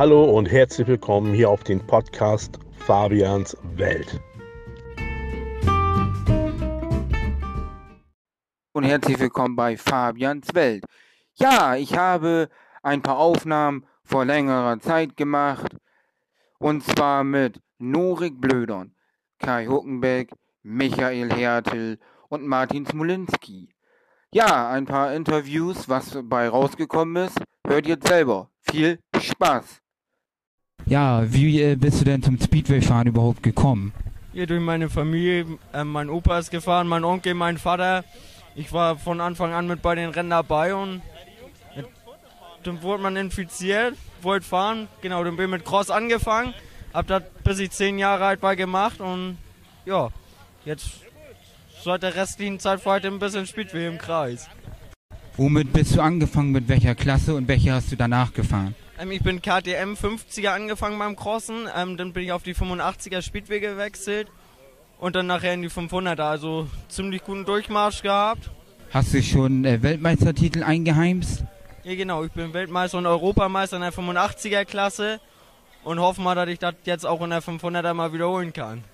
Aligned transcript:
Hallo 0.00 0.24
und 0.24 0.50
herzlich 0.50 0.86
willkommen 0.86 1.34
hier 1.34 1.50
auf 1.50 1.62
den 1.62 1.86
Podcast 1.86 2.58
Fabians 2.86 3.54
Welt. 3.74 4.18
Und 8.72 8.84
herzlich 8.84 9.20
willkommen 9.20 9.56
bei 9.56 9.76
Fabians 9.76 10.54
Welt. 10.54 10.86
Ja, 11.34 11.76
ich 11.76 11.98
habe 11.98 12.48
ein 12.82 13.02
paar 13.02 13.18
Aufnahmen 13.18 13.84
vor 14.02 14.24
längerer 14.24 14.80
Zeit 14.80 15.18
gemacht. 15.18 15.76
Und 16.58 16.82
zwar 16.82 17.22
mit 17.22 17.60
Norik 17.76 18.40
Blödern, 18.40 18.94
Kai 19.38 19.66
Huckenbeck, 19.66 20.32
Michael 20.62 21.30
Hertel 21.30 21.98
und 22.30 22.46
Martin 22.46 22.86
Smolinski. 22.86 23.68
Ja, 24.32 24.70
ein 24.70 24.86
paar 24.86 25.12
Interviews, 25.12 25.90
was 25.90 26.12
dabei 26.12 26.48
rausgekommen 26.48 27.26
ist, 27.26 27.38
hört 27.66 27.86
ihr 27.86 27.98
selber. 28.02 28.48
Viel 28.62 28.98
Spaß! 29.14 29.79
Ja, 30.86 31.32
wie 31.32 31.62
äh, 31.62 31.76
bist 31.76 32.00
du 32.00 32.04
denn 32.04 32.22
zum 32.22 32.38
Speedway-Fahren 32.40 33.06
überhaupt 33.06 33.42
gekommen? 33.42 33.92
Hier 34.32 34.46
durch 34.46 34.60
meine 34.60 34.88
Familie. 34.88 35.46
Äh, 35.72 35.84
mein 35.84 36.10
Opa 36.10 36.38
ist 36.38 36.50
gefahren, 36.50 36.88
mein 36.88 37.04
Onkel, 37.04 37.34
mein 37.34 37.58
Vater. 37.58 38.04
Ich 38.54 38.72
war 38.72 38.96
von 38.96 39.20
Anfang 39.20 39.52
an 39.52 39.66
mit 39.66 39.82
bei 39.82 39.94
den 39.94 40.10
Rennen 40.10 40.30
dabei 40.30 40.74
und 40.74 41.02
äh, 41.76 41.82
dann 42.64 42.82
wurde 42.82 43.02
man 43.02 43.16
infiziert, 43.16 43.96
wollte 44.22 44.46
fahren. 44.46 44.88
Genau, 45.02 45.22
dann 45.22 45.36
bin 45.36 45.46
ich 45.46 45.50
mit 45.52 45.64
Cross 45.64 45.90
angefangen. 45.90 46.54
Hab 46.92 47.06
das 47.06 47.22
bis 47.44 47.60
ich 47.60 47.70
zehn 47.70 47.98
Jahre 47.98 48.24
alt 48.24 48.42
war 48.42 48.56
gemacht 48.56 49.00
und 49.00 49.38
ja, 49.86 50.08
jetzt 50.64 50.90
seit 51.84 52.02
der 52.02 52.16
restlichen 52.16 52.58
Zeit 52.58 52.80
fahre 52.80 52.98
ich 52.98 53.06
ein 53.06 53.18
bisschen 53.18 53.46
Speedway 53.46 53.86
im 53.86 53.98
Kreis. 53.98 54.48
Womit 55.36 55.72
bist 55.72 55.96
du 55.96 56.00
angefangen, 56.00 56.50
mit 56.50 56.68
welcher 56.68 56.94
Klasse 56.94 57.34
und 57.34 57.48
welche 57.48 57.72
hast 57.72 57.92
du 57.92 57.96
danach 57.96 58.32
gefahren? 58.34 58.74
Ähm, 59.00 59.10
ich 59.12 59.22
bin 59.22 59.40
KTM 59.40 59.94
50er 59.94 60.48
angefangen 60.48 60.98
beim 60.98 61.16
Crossen, 61.16 61.68
ähm, 61.74 61.96
dann 61.96 62.12
bin 62.12 62.24
ich 62.24 62.32
auf 62.32 62.42
die 62.42 62.54
85er 62.54 63.22
Speedway 63.22 63.60
gewechselt 63.60 64.28
und 64.98 65.16
dann 65.16 65.26
nachher 65.26 65.54
in 65.54 65.62
die 65.62 65.70
500er, 65.70 66.20
also 66.20 66.68
ziemlich 66.88 67.22
guten 67.22 67.44
Durchmarsch 67.44 68.02
gehabt. 68.02 68.50
Hast 68.90 69.14
du 69.14 69.22
schon 69.22 69.64
äh, 69.64 69.82
Weltmeistertitel 69.82 70.62
eingeheimst? 70.62 71.44
Ja 71.84 71.94
genau, 71.94 72.24
ich 72.24 72.32
bin 72.32 72.52
Weltmeister 72.52 72.98
und 72.98 73.06
Europameister 73.06 73.76
in 73.76 73.82
der 73.82 73.92
85er 73.92 74.66
Klasse 74.66 75.20
und 75.82 75.98
hoffe 75.98 76.20
mal, 76.20 76.34
dass 76.34 76.48
ich 76.48 76.58
das 76.58 76.74
jetzt 76.84 77.06
auch 77.06 77.22
in 77.22 77.30
der 77.30 77.42
500er 77.42 77.94
mal 77.94 78.12
wiederholen 78.12 78.52
kann. 78.52 78.84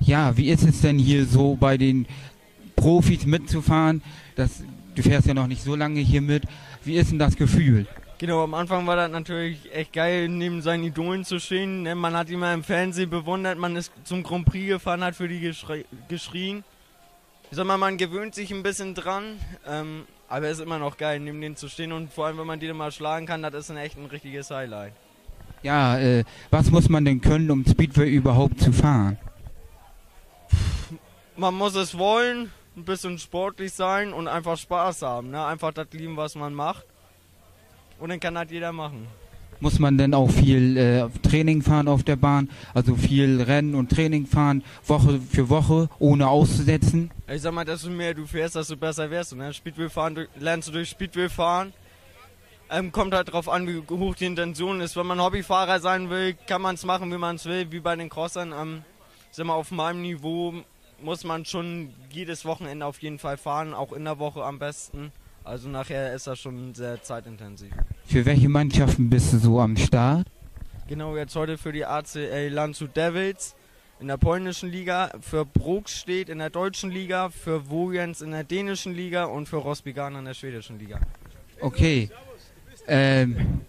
Ja, 0.00 0.36
wie 0.36 0.48
ist 0.48 0.64
es 0.64 0.80
denn 0.80 0.98
hier 0.98 1.26
so 1.26 1.54
bei 1.54 1.76
den 1.76 2.06
Profis 2.76 3.26
mitzufahren? 3.26 4.02
Das, 4.36 4.62
du 4.94 5.02
fährst 5.02 5.26
ja 5.26 5.34
noch 5.34 5.46
nicht 5.46 5.62
so 5.62 5.76
lange 5.76 6.00
hier 6.00 6.22
mit. 6.22 6.44
Wie 6.82 6.96
ist 6.96 7.10
denn 7.10 7.18
das 7.18 7.36
Gefühl? 7.36 7.86
Genau, 8.22 8.44
am 8.44 8.54
Anfang 8.54 8.86
war 8.86 8.94
das 8.94 9.10
natürlich 9.10 9.74
echt 9.74 9.92
geil, 9.92 10.28
neben 10.28 10.62
seinen 10.62 10.84
Idolen 10.84 11.24
zu 11.24 11.40
stehen. 11.40 11.82
Ne? 11.82 11.96
Man 11.96 12.16
hat 12.16 12.30
ihn 12.30 12.38
mal 12.38 12.54
im 12.54 12.62
Fernsehen 12.62 13.10
bewundert, 13.10 13.58
man 13.58 13.74
ist 13.74 13.90
zum 14.04 14.22
Grand 14.22 14.44
Prix 14.44 14.68
gefahren, 14.68 15.02
hat 15.02 15.16
für 15.16 15.26
die 15.26 15.40
geschri 15.40 15.84
geschrien. 16.06 16.62
Ich 17.50 17.56
sag 17.56 17.66
mal, 17.66 17.78
man 17.78 17.96
gewöhnt 17.96 18.36
sich 18.36 18.52
ein 18.52 18.62
bisschen 18.62 18.94
dran, 18.94 19.40
ähm, 19.66 20.04
aber 20.28 20.46
es 20.46 20.58
ist 20.58 20.60
immer 20.60 20.78
noch 20.78 20.98
geil, 20.98 21.18
neben 21.18 21.40
denen 21.40 21.56
zu 21.56 21.68
stehen 21.68 21.90
und 21.90 22.12
vor 22.12 22.26
allem, 22.26 22.38
wenn 22.38 22.46
man 22.46 22.60
die 22.60 22.68
dann 22.68 22.76
mal 22.76 22.92
schlagen 22.92 23.26
kann, 23.26 23.42
das 23.42 23.54
ist 23.54 23.72
ein 23.72 23.76
echt 23.76 23.98
ein 23.98 24.06
richtiges 24.06 24.52
Highlight. 24.52 24.92
Ja, 25.64 25.98
äh, 25.98 26.22
was 26.50 26.70
muss 26.70 26.88
man 26.88 27.04
denn 27.04 27.20
können, 27.20 27.50
um 27.50 27.66
Speedway 27.66 28.08
überhaupt 28.08 28.60
zu 28.60 28.72
fahren? 28.72 29.18
Man 31.36 31.54
muss 31.54 31.74
es 31.74 31.98
wollen, 31.98 32.52
ein 32.76 32.84
bisschen 32.84 33.18
sportlich 33.18 33.72
sein 33.72 34.12
und 34.12 34.28
einfach 34.28 34.56
Spaß 34.56 35.02
haben. 35.02 35.32
Ne? 35.32 35.44
Einfach 35.44 35.72
das 35.72 35.88
lieben, 35.90 36.16
was 36.16 36.36
man 36.36 36.54
macht. 36.54 36.86
Und 38.02 38.08
dann 38.08 38.18
kann 38.18 38.34
das 38.34 38.50
jeder 38.50 38.72
machen. 38.72 39.06
Muss 39.60 39.78
man 39.78 39.96
denn 39.96 40.12
auch 40.12 40.28
viel 40.28 40.76
äh, 40.76 41.08
Training 41.22 41.62
fahren 41.62 41.86
auf 41.86 42.02
der 42.02 42.16
Bahn? 42.16 42.50
Also 42.74 42.96
viel 42.96 43.40
Rennen 43.40 43.76
und 43.76 43.92
Training 43.92 44.26
fahren, 44.26 44.64
Woche 44.84 45.20
für 45.20 45.48
Woche, 45.48 45.88
ohne 46.00 46.26
auszusetzen? 46.26 47.12
Ich 47.28 47.42
sag 47.42 47.54
mal, 47.54 47.64
desto 47.64 47.90
mehr 47.90 48.12
du 48.12 48.26
fährst, 48.26 48.56
desto 48.56 48.76
besser 48.76 49.08
wärst 49.08 49.30
du. 49.30 49.36
Ne? 49.36 49.54
Speedway 49.54 49.88
fahren, 49.88 50.26
lernst 50.40 50.66
du 50.66 50.72
durch 50.72 50.90
Speedway 50.90 51.28
fahren. 51.28 51.72
Ähm, 52.70 52.90
kommt 52.90 53.14
halt 53.14 53.32
drauf 53.32 53.48
an, 53.48 53.68
wie 53.68 53.80
hoch 53.88 54.16
die 54.16 54.24
Intention 54.24 54.80
ist. 54.80 54.96
Wenn 54.96 55.06
man 55.06 55.22
Hobbyfahrer 55.22 55.78
sein 55.78 56.10
will, 56.10 56.34
kann 56.48 56.60
man 56.60 56.74
es 56.74 56.84
machen, 56.84 57.12
wie 57.12 57.18
man 57.18 57.36
es 57.36 57.44
will, 57.44 57.70
wie 57.70 57.78
bei 57.78 57.94
den 57.94 58.08
Crossern. 58.08 58.52
Ähm, 58.52 58.82
ich 59.30 59.36
sag 59.36 59.46
mal, 59.46 59.54
auf 59.54 59.70
meinem 59.70 60.02
Niveau 60.02 60.54
muss 61.00 61.22
man 61.22 61.44
schon 61.44 61.94
jedes 62.10 62.44
Wochenende 62.44 62.84
auf 62.84 63.00
jeden 63.00 63.20
Fall 63.20 63.36
fahren, 63.36 63.74
auch 63.74 63.92
in 63.92 64.04
der 64.04 64.18
Woche 64.18 64.42
am 64.42 64.58
besten. 64.58 65.12
Also 65.44 65.68
nachher 65.68 66.14
ist 66.14 66.26
das 66.26 66.38
schon 66.38 66.74
sehr 66.74 67.02
zeitintensiv. 67.02 67.72
Für 68.06 68.24
welche 68.24 68.48
Mannschaften 68.48 69.10
bist 69.10 69.32
du 69.32 69.38
so 69.38 69.60
am 69.60 69.76
Start? 69.76 70.26
Genau, 70.88 71.16
jetzt 71.16 71.34
heute 71.34 71.58
für 71.58 71.72
die 71.72 71.84
ACL 71.84 72.48
Landshut 72.48 72.96
Devils 72.96 73.54
in 73.98 74.08
der 74.08 74.16
polnischen 74.16 74.70
Liga, 74.70 75.10
für 75.20 75.44
Brokstedt 75.44 76.28
in 76.28 76.38
der 76.38 76.50
deutschen 76.50 76.90
Liga, 76.90 77.30
für 77.30 77.70
Wojens 77.70 78.20
in 78.20 78.32
der 78.32 78.44
dänischen 78.44 78.94
Liga 78.94 79.24
und 79.24 79.48
für 79.48 79.56
Rospigana 79.56 80.18
in 80.18 80.24
der 80.24 80.34
schwedischen 80.34 80.78
Liga. 80.78 81.00
Okay. 81.60 82.10
Ähm, 82.88 83.62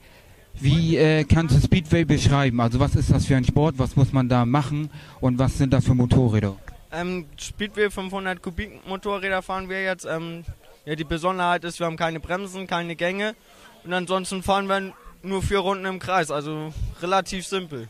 wie 0.60 0.98
äh, 0.98 1.24
kannst 1.24 1.56
du 1.56 1.62
Speedway 1.62 2.04
beschreiben? 2.04 2.60
Also 2.62 2.80
was 2.80 2.96
ist 2.96 3.12
das 3.12 3.26
für 3.26 3.36
ein 3.36 3.46
Sport? 3.46 3.76
Was 3.78 3.96
muss 3.96 4.12
man 4.12 4.28
da 4.28 4.46
machen? 4.46 4.90
Und 5.22 5.38
was 5.40 5.58
sind 5.58 5.72
das 5.72 5.86
für 5.86 5.94
Motorräder? 5.94 6.56
Ähm, 6.92 7.26
Speedway 7.40 7.90
500 7.90 8.42
Kubik 8.42 8.88
Motorräder 8.88 9.42
fahren 9.42 9.70
wir 9.70 9.84
jetzt. 9.84 10.06
Ähm, 10.06 10.44
ja, 10.86 10.96
die 10.96 11.04
Besonderheit 11.04 11.64
ist, 11.64 11.80
wir 11.80 11.86
haben 11.86 11.98
keine 11.98 12.20
Bremsen, 12.20 12.68
keine 12.68 12.96
Gänge. 12.96 13.36
Und 13.84 13.94
ansonsten 13.94 14.44
fahren 14.44 14.68
wir 14.68 14.94
nur 15.22 15.42
vier 15.42 15.60
Runden 15.60 15.86
im 15.86 16.00
Kreis. 16.00 16.32
Also 16.32 16.74
relativ 17.02 17.46
simpel. 17.46 17.88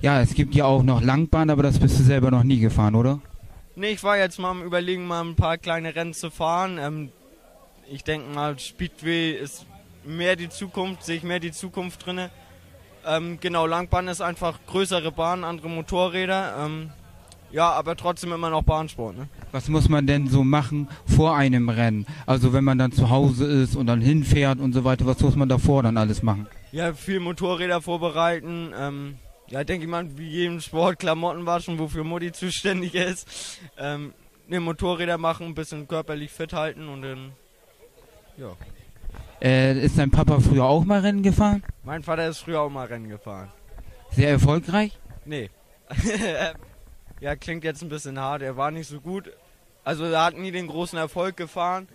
Ja, 0.00 0.20
es 0.20 0.34
gibt 0.34 0.54
ja 0.54 0.66
auch 0.66 0.82
noch 0.82 1.00
Langbahn, 1.00 1.48
aber 1.48 1.62
das 1.62 1.78
bist 1.78 1.98
du 1.98 2.02
selber 2.02 2.30
noch 2.30 2.42
nie 2.42 2.60
gefahren, 2.60 2.94
oder? 2.94 3.20
Nee, 3.74 3.92
ich 3.92 4.02
war 4.02 4.18
jetzt 4.18 4.38
mal 4.38 4.50
am 4.50 4.62
überlegen, 4.62 5.06
mal 5.06 5.22
ein 5.22 5.36
paar 5.36 5.58
kleine 5.58 5.94
Rennen 5.94 6.14
zu 6.14 6.30
fahren. 6.30 6.78
Ähm, 6.78 7.12
ich 7.90 8.04
denke 8.04 8.28
mal, 8.34 8.58
Speedway 8.58 9.32
ist 9.32 9.66
mehr 10.04 10.36
die 10.36 10.48
Zukunft, 10.48 11.04
sehe 11.04 11.16
ich 11.16 11.22
mehr 11.22 11.40
die 11.40 11.52
Zukunft 11.52 12.04
drin. 12.04 12.28
Ähm, 13.06 13.38
genau, 13.40 13.66
Langbahn 13.66 14.08
ist 14.08 14.20
einfach 14.20 14.58
größere 14.66 15.12
Bahn, 15.12 15.44
andere 15.44 15.68
Motorräder. 15.68 16.56
Ähm, 16.58 16.90
ja, 17.50 17.70
aber 17.70 17.96
trotzdem 17.96 18.32
immer 18.32 18.50
noch 18.50 18.62
Bahnsport. 18.62 19.16
Ne? 19.16 19.28
Was 19.52 19.68
muss 19.68 19.88
man 19.88 20.06
denn 20.06 20.28
so 20.28 20.44
machen 20.44 20.88
vor 21.06 21.36
einem 21.36 21.68
Rennen? 21.68 22.06
Also 22.26 22.52
wenn 22.52 22.64
man 22.64 22.78
dann 22.78 22.92
zu 22.92 23.10
Hause 23.10 23.46
ist 23.46 23.76
und 23.76 23.86
dann 23.86 24.00
hinfährt 24.00 24.58
und 24.58 24.72
so 24.72 24.84
weiter, 24.84 25.06
was 25.06 25.20
muss 25.20 25.36
man 25.36 25.48
davor 25.48 25.82
dann 25.82 25.96
alles 25.96 26.22
machen? 26.22 26.46
Ja, 26.72 26.92
viel 26.92 27.20
Motorräder 27.20 27.80
vorbereiten. 27.80 28.72
Ähm, 28.78 29.16
ja, 29.48 29.64
denke 29.64 29.84
ich 29.84 29.90
mal, 29.90 30.18
wie 30.18 30.28
jedem 30.28 30.60
Sport 30.60 30.98
Klamotten 30.98 31.46
waschen, 31.46 31.78
wofür 31.78 32.04
Mutti 32.04 32.32
zuständig 32.32 32.94
ist. 32.94 33.60
Ähm, 33.78 34.12
ne, 34.48 34.60
Motorräder 34.60 35.18
machen, 35.18 35.46
ein 35.46 35.54
bisschen 35.54 35.86
körperlich 35.86 36.32
fit 36.32 36.52
halten 36.52 36.88
und 36.88 37.02
dann, 37.02 37.32
ja. 38.36 38.52
Äh, 39.40 39.84
ist 39.84 39.98
dein 39.98 40.10
Papa 40.10 40.40
früher 40.40 40.64
auch 40.64 40.84
mal 40.84 41.00
Rennen 41.00 41.22
gefahren? 41.22 41.62
Mein 41.84 42.02
Vater 42.02 42.26
ist 42.26 42.38
früher 42.38 42.60
auch 42.60 42.70
mal 42.70 42.86
Rennen 42.86 43.08
gefahren. 43.08 43.52
Sehr 44.10 44.30
erfolgreich? 44.30 44.98
Nee. 45.24 45.50
ja, 47.20 47.36
klingt 47.36 47.64
jetzt 47.64 47.82
ein 47.82 47.88
bisschen 47.88 48.18
hart. 48.18 48.42
Er 48.42 48.56
war 48.56 48.70
nicht 48.70 48.88
so 48.88 49.00
gut. 49.00 49.32
Also 49.84 50.04
er 50.04 50.24
hat 50.24 50.36
nie 50.36 50.50
den 50.50 50.66
großen 50.66 50.98
Erfolg 50.98 51.36
gefahren. 51.36 51.88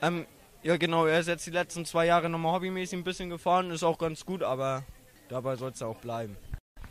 Ähm, 0.00 0.26
ja 0.62 0.76
genau, 0.76 1.06
er 1.06 1.18
ist 1.20 1.28
jetzt 1.28 1.46
die 1.46 1.50
letzten 1.50 1.84
zwei 1.84 2.06
Jahre 2.06 2.28
nochmal 2.28 2.54
hobbymäßig 2.54 3.00
ein 3.00 3.04
bisschen 3.04 3.30
gefahren, 3.30 3.70
ist 3.70 3.82
auch 3.82 3.98
ganz 3.98 4.24
gut, 4.24 4.42
aber 4.42 4.84
dabei 5.28 5.56
soll 5.56 5.72
es 5.72 5.82
auch 5.82 5.96
bleiben. 5.96 6.36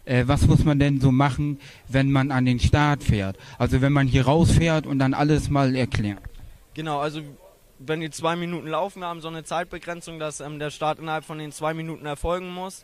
Äh, 0.03 0.23
was 0.27 0.47
muss 0.47 0.65
man 0.65 0.79
denn 0.79 0.99
so 0.99 1.11
machen, 1.11 1.59
wenn 1.87 2.11
man 2.11 2.31
an 2.31 2.45
den 2.45 2.59
Start 2.59 3.03
fährt? 3.03 3.37
Also 3.57 3.81
wenn 3.81 3.93
man 3.93 4.07
hier 4.07 4.25
rausfährt 4.25 4.85
und 4.85 4.99
dann 4.99 5.13
alles 5.13 5.49
mal 5.49 5.75
erklärt. 5.75 6.19
Genau, 6.73 6.99
also 6.99 7.21
wenn 7.79 8.01
die 8.01 8.09
zwei 8.09 8.35
Minuten 8.35 8.67
laufen, 8.67 8.99
wir 8.99 9.07
haben 9.07 9.22
so 9.22 9.27
eine 9.27 9.43
Zeitbegrenzung, 9.43 10.19
dass 10.19 10.39
ähm, 10.39 10.59
der 10.59 10.69
Start 10.69 10.99
innerhalb 10.99 11.23
von 11.23 11.37
den 11.37 11.51
zwei 11.51 11.73
Minuten 11.73 12.05
erfolgen 12.05 12.53
muss. 12.53 12.84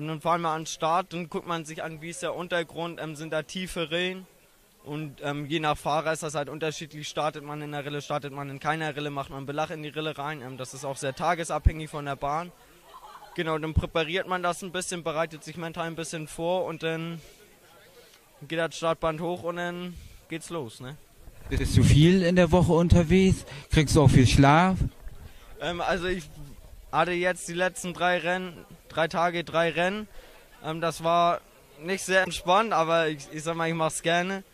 Ähm, 0.00 0.08
dann 0.08 0.20
fahren 0.20 0.40
wir 0.40 0.50
an 0.50 0.62
den 0.62 0.66
Start, 0.66 1.12
dann 1.12 1.28
guckt 1.28 1.46
man 1.46 1.64
sich 1.64 1.82
an, 1.82 2.00
wie 2.00 2.10
ist 2.10 2.22
der 2.22 2.34
Untergrund, 2.34 3.00
ähm, 3.00 3.16
sind 3.16 3.32
da 3.32 3.42
tiefe 3.42 3.90
Rillen. 3.90 4.26
Und 4.82 5.18
ähm, 5.22 5.44
je 5.44 5.60
nach 5.60 5.76
Fahrer 5.76 6.12
ist 6.12 6.22
das 6.22 6.34
halt 6.34 6.48
unterschiedlich. 6.48 7.06
Startet 7.06 7.44
man 7.44 7.60
in 7.60 7.72
der 7.72 7.84
Rille, 7.84 8.00
startet 8.00 8.32
man 8.32 8.48
in 8.48 8.58
keiner 8.60 8.96
Rille, 8.96 9.10
macht 9.10 9.28
man 9.28 9.44
Belach 9.44 9.70
in 9.70 9.82
die 9.82 9.90
Rille 9.90 10.16
rein. 10.16 10.40
Ähm, 10.40 10.56
das 10.56 10.72
ist 10.72 10.86
auch 10.86 10.96
sehr 10.96 11.14
tagesabhängig 11.14 11.90
von 11.90 12.06
der 12.06 12.16
Bahn. 12.16 12.50
Genau, 13.34 13.58
dann 13.58 13.74
präpariert 13.74 14.26
man 14.26 14.42
das 14.42 14.62
ein 14.62 14.72
bisschen, 14.72 15.04
bereitet 15.04 15.44
sich 15.44 15.56
mental 15.56 15.86
ein 15.86 15.96
bisschen 15.96 16.26
vor 16.26 16.64
und 16.64 16.82
dann 16.82 17.20
geht 18.48 18.58
das 18.58 18.76
Startband 18.76 19.20
hoch 19.20 19.42
und 19.42 19.56
dann 19.56 19.94
geht's 20.28 20.50
los. 20.50 20.80
Ne? 20.80 20.96
Bist 21.50 21.76
du 21.76 21.82
viel 21.82 22.22
in 22.22 22.36
der 22.36 22.50
Woche 22.50 22.72
unterwegs? 22.72 23.44
Kriegst 23.70 23.96
du 23.96 24.02
auch 24.02 24.10
viel 24.10 24.26
Schlaf? 24.26 24.78
Ähm, 25.60 25.80
also 25.82 26.06
ich 26.06 26.24
hatte 26.90 27.12
jetzt 27.12 27.48
die 27.48 27.54
letzten 27.54 27.92
drei 27.92 28.18
Rennen, 28.18 28.64
drei 28.90 29.08
Tage, 29.08 29.44
drei 29.44 29.70
Rennen. 29.70 30.06
Ähm, 30.64 30.80
das 30.80 31.02
war 31.02 31.40
nicht 31.82 32.04
sehr 32.04 32.24
entspannt, 32.24 32.72
aber 32.72 33.08
ich, 33.08 33.26
ich 33.32 33.42
sag 33.42 33.56
mal, 33.56 33.68
ich 33.68 33.74
mach's 33.74 34.02
gerne. 34.02 34.44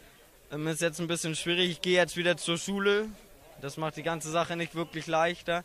Ähm, 0.52 0.68
ist 0.68 0.80
jetzt 0.80 1.00
ein 1.00 1.08
bisschen 1.08 1.34
schwierig. 1.34 1.70
Ich 1.70 1.80
gehe 1.80 1.96
jetzt 1.96 2.16
wieder 2.16 2.36
zur 2.36 2.56
Schule. 2.56 3.06
Das 3.60 3.76
macht 3.76 3.96
die 3.96 4.02
ganze 4.02 4.30
Sache 4.30 4.56
nicht 4.56 4.74
wirklich 4.74 5.06
leichter. 5.06 5.64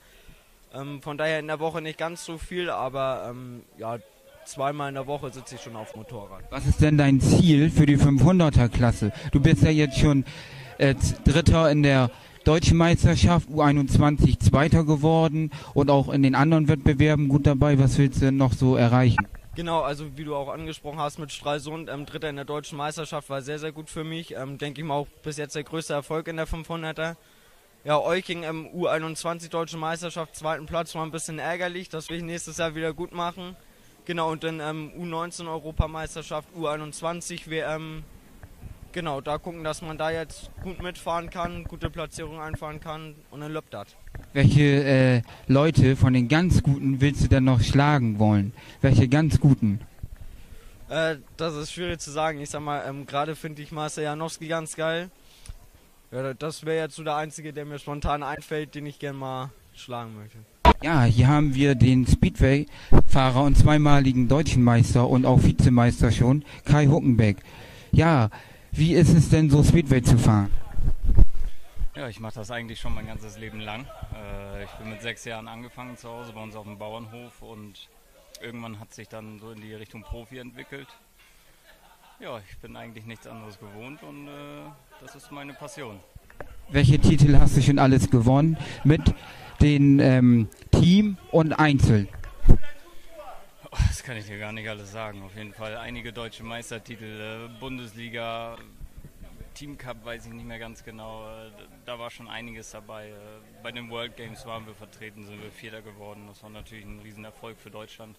Ähm, 0.73 1.01
von 1.01 1.17
daher 1.17 1.39
in 1.39 1.47
der 1.47 1.59
Woche 1.59 1.81
nicht 1.81 1.97
ganz 1.97 2.25
so 2.25 2.37
viel, 2.37 2.69
aber 2.69 3.27
ähm, 3.29 3.63
ja, 3.77 3.99
zweimal 4.45 4.89
in 4.89 4.95
der 4.95 5.05
Woche 5.05 5.29
sitze 5.31 5.55
ich 5.55 5.61
schon 5.61 5.75
auf 5.75 5.95
Motorrad. 5.95 6.43
Was 6.49 6.65
ist 6.65 6.81
denn 6.81 6.97
dein 6.97 7.19
Ziel 7.19 7.69
für 7.69 7.85
die 7.85 7.97
500er 7.97 8.69
Klasse? 8.69 9.11
Du 9.31 9.39
bist 9.39 9.63
ja 9.63 9.69
jetzt 9.69 9.99
schon 9.99 10.25
äh, 10.77 10.95
Dritter 11.25 11.69
in 11.69 11.83
der 11.83 12.09
Deutschen 12.43 12.77
Meisterschaft, 12.77 13.49
U21 13.49 14.39
Zweiter 14.39 14.83
geworden 14.83 15.51
und 15.75 15.91
auch 15.91 16.09
in 16.09 16.23
den 16.23 16.33
anderen 16.33 16.67
Wettbewerben 16.67 17.27
gut 17.27 17.45
dabei. 17.45 17.77
Was 17.77 17.97
willst 17.99 18.21
du 18.21 18.31
noch 18.31 18.53
so 18.53 18.75
erreichen? 18.75 19.27
Genau, 19.55 19.81
also 19.81 20.17
wie 20.17 20.23
du 20.23 20.35
auch 20.35 20.49
angesprochen 20.49 20.97
hast 20.97 21.19
mit 21.19 21.31
Stralsund, 21.31 21.89
ähm, 21.89 22.05
Dritter 22.05 22.29
in 22.29 22.37
der 22.37 22.45
Deutschen 22.45 22.77
Meisterschaft 22.77 23.29
war 23.29 23.41
sehr, 23.41 23.59
sehr 23.59 23.71
gut 23.71 23.89
für 23.89 24.03
mich. 24.03 24.33
Ähm, 24.35 24.57
Denke 24.57 24.81
ich 24.81 24.87
mal 24.87 24.95
auch 24.95 25.07
bis 25.23 25.37
jetzt 25.37 25.55
der 25.55 25.63
größte 25.63 25.93
Erfolg 25.93 26.27
in 26.27 26.37
der 26.37 26.47
500er. 26.47 27.15
Ja, 27.83 27.99
Euking 27.99 28.43
im 28.43 28.67
U21 28.67 29.49
Deutsche 29.49 29.77
Meisterschaft, 29.77 30.35
zweiten 30.35 30.65
Platz, 30.67 30.95
war 30.95 31.05
ein 31.05 31.11
bisschen 31.11 31.37
ärgerlich. 31.37 31.89
Das 31.89 32.09
will 32.09 32.17
ich 32.17 32.23
nächstes 32.23 32.57
Jahr 32.57 32.75
wieder 32.75 32.93
gut 32.93 33.11
machen. 33.11 33.55
Genau, 34.05 34.31
und 34.31 34.43
dann 34.43 34.59
ähm, 34.61 34.91
U19 34.97 35.47
Europameisterschaft, 35.47 36.47
U21 36.57 37.49
WM. 37.49 38.03
Genau, 38.93 39.21
da 39.21 39.37
gucken, 39.37 39.63
dass 39.63 39.81
man 39.81 39.97
da 39.97 40.11
jetzt 40.11 40.51
gut 40.63 40.83
mitfahren 40.83 41.29
kann, 41.29 41.63
gute 41.63 41.89
Platzierung 41.89 42.41
einfahren 42.41 42.81
kann 42.81 43.15
und 43.29 43.39
dann 43.39 43.51
löppt 43.51 43.73
das. 43.73 43.87
Welche 44.33 44.83
äh, 44.83 45.21
Leute 45.47 45.95
von 45.95 46.13
den 46.13 46.27
ganz 46.27 46.61
Guten 46.61 46.99
willst 46.99 47.23
du 47.23 47.27
denn 47.29 47.45
noch 47.45 47.61
schlagen 47.61 48.19
wollen? 48.19 48.51
Welche 48.81 49.07
ganz 49.07 49.39
Guten? 49.39 49.79
Äh, 50.89 51.17
das 51.37 51.55
ist 51.55 51.71
schwierig 51.71 52.01
zu 52.01 52.11
sagen. 52.11 52.41
Ich 52.41 52.49
sag 52.49 52.61
mal, 52.61 52.83
ähm, 52.85 53.05
gerade 53.05 53.37
finde 53.37 53.61
ich 53.61 53.71
Marcel 53.71 54.03
Janowski 54.03 54.47
ganz 54.47 54.75
geil. 54.75 55.09
Ja, 56.11 56.33
das 56.33 56.65
wäre 56.65 56.83
jetzt 56.83 56.95
so 56.97 57.03
der 57.03 57.15
einzige, 57.15 57.53
der 57.53 57.63
mir 57.63 57.79
spontan 57.79 58.23
einfällt, 58.23 58.75
den 58.75 58.85
ich 58.85 58.99
gerne 58.99 59.17
mal 59.17 59.51
schlagen 59.73 60.17
möchte. 60.17 60.39
Ja, 60.83 61.03
hier 61.03 61.29
haben 61.29 61.55
wir 61.55 61.75
den 61.75 62.05
Speedway-Fahrer 62.05 63.43
und 63.43 63.57
zweimaligen 63.57 64.27
deutschen 64.27 64.63
Meister 64.63 65.07
und 65.07 65.25
auch 65.25 65.43
Vizemeister 65.43 66.11
schon, 66.11 66.43
Kai 66.65 66.87
Huckenbeck. 66.87 67.37
Ja, 67.93 68.29
wie 68.71 68.93
ist 68.93 69.13
es 69.13 69.29
denn 69.29 69.49
so 69.49 69.63
Speedway 69.63 70.01
zu 70.01 70.17
fahren? 70.17 70.49
Ja, 71.95 72.07
ich 72.07 72.19
mache 72.19 72.35
das 72.35 72.49
eigentlich 72.51 72.79
schon 72.79 72.95
mein 72.95 73.05
ganzes 73.05 73.37
Leben 73.37 73.59
lang. 73.59 73.85
Äh, 74.15 74.63
ich 74.63 74.71
bin 74.71 74.89
mit 74.89 75.01
sechs 75.01 75.25
Jahren 75.25 75.47
angefangen 75.47 75.97
zu 75.97 76.09
Hause 76.09 76.31
bei 76.33 76.41
uns 76.41 76.55
auf 76.55 76.65
dem 76.65 76.77
Bauernhof 76.77 77.41
und 77.41 77.89
irgendwann 78.41 78.79
hat 78.79 78.93
sich 78.93 79.09
dann 79.09 79.39
so 79.39 79.51
in 79.51 79.61
die 79.61 79.73
Richtung 79.73 80.01
Profi 80.01 80.39
entwickelt. 80.39 80.87
Ja, 82.19 82.39
ich 82.49 82.57
bin 82.59 82.75
eigentlich 82.75 83.05
nichts 83.05 83.27
anderes 83.27 83.59
gewohnt 83.59 84.03
und 84.03 84.27
äh, 84.27 84.31
das 85.01 85.15
ist 85.15 85.31
meine 85.31 85.53
Passion. 85.53 85.99
Welche 86.69 86.99
Titel 86.99 87.37
hast 87.37 87.57
du 87.57 87.61
schon 87.61 87.79
alles 87.79 88.09
gewonnen 88.09 88.57
mit 88.83 89.01
dem 89.59 89.99
ähm, 89.99 90.47
Team 90.71 91.17
und 91.31 91.53
Einzel? 91.53 92.07
Das 94.01 94.07
kann 94.07 94.17
ich 94.17 94.25
dir 94.25 94.39
gar 94.39 94.51
nicht 94.51 94.67
alles 94.67 94.91
sagen. 94.91 95.21
Auf 95.21 95.35
jeden 95.37 95.53
Fall 95.53 95.77
einige 95.77 96.11
deutsche 96.11 96.43
Meistertitel, 96.43 97.03
äh, 97.05 97.59
Bundesliga, 97.59 98.57
Team 99.53 99.77
Cup 99.77 100.03
weiß 100.03 100.25
ich 100.25 100.33
nicht 100.33 100.47
mehr 100.47 100.57
ganz 100.57 100.83
genau. 100.83 101.27
Äh, 101.27 101.51
da 101.85 101.99
war 101.99 102.09
schon 102.09 102.27
einiges 102.27 102.71
dabei. 102.71 103.09
Äh, 103.09 103.13
bei 103.61 103.71
den 103.71 103.91
World 103.91 104.17
Games 104.17 104.43
waren 104.47 104.65
wir 104.65 104.73
vertreten, 104.73 105.23
sind 105.27 105.39
wir 105.43 105.51
Vierter 105.51 105.83
geworden. 105.83 106.23
Das 106.27 106.41
war 106.41 106.49
natürlich 106.49 106.83
ein 106.83 106.99
Riesenerfolg 107.01 107.59
für 107.59 107.69
Deutschland. 107.69 108.17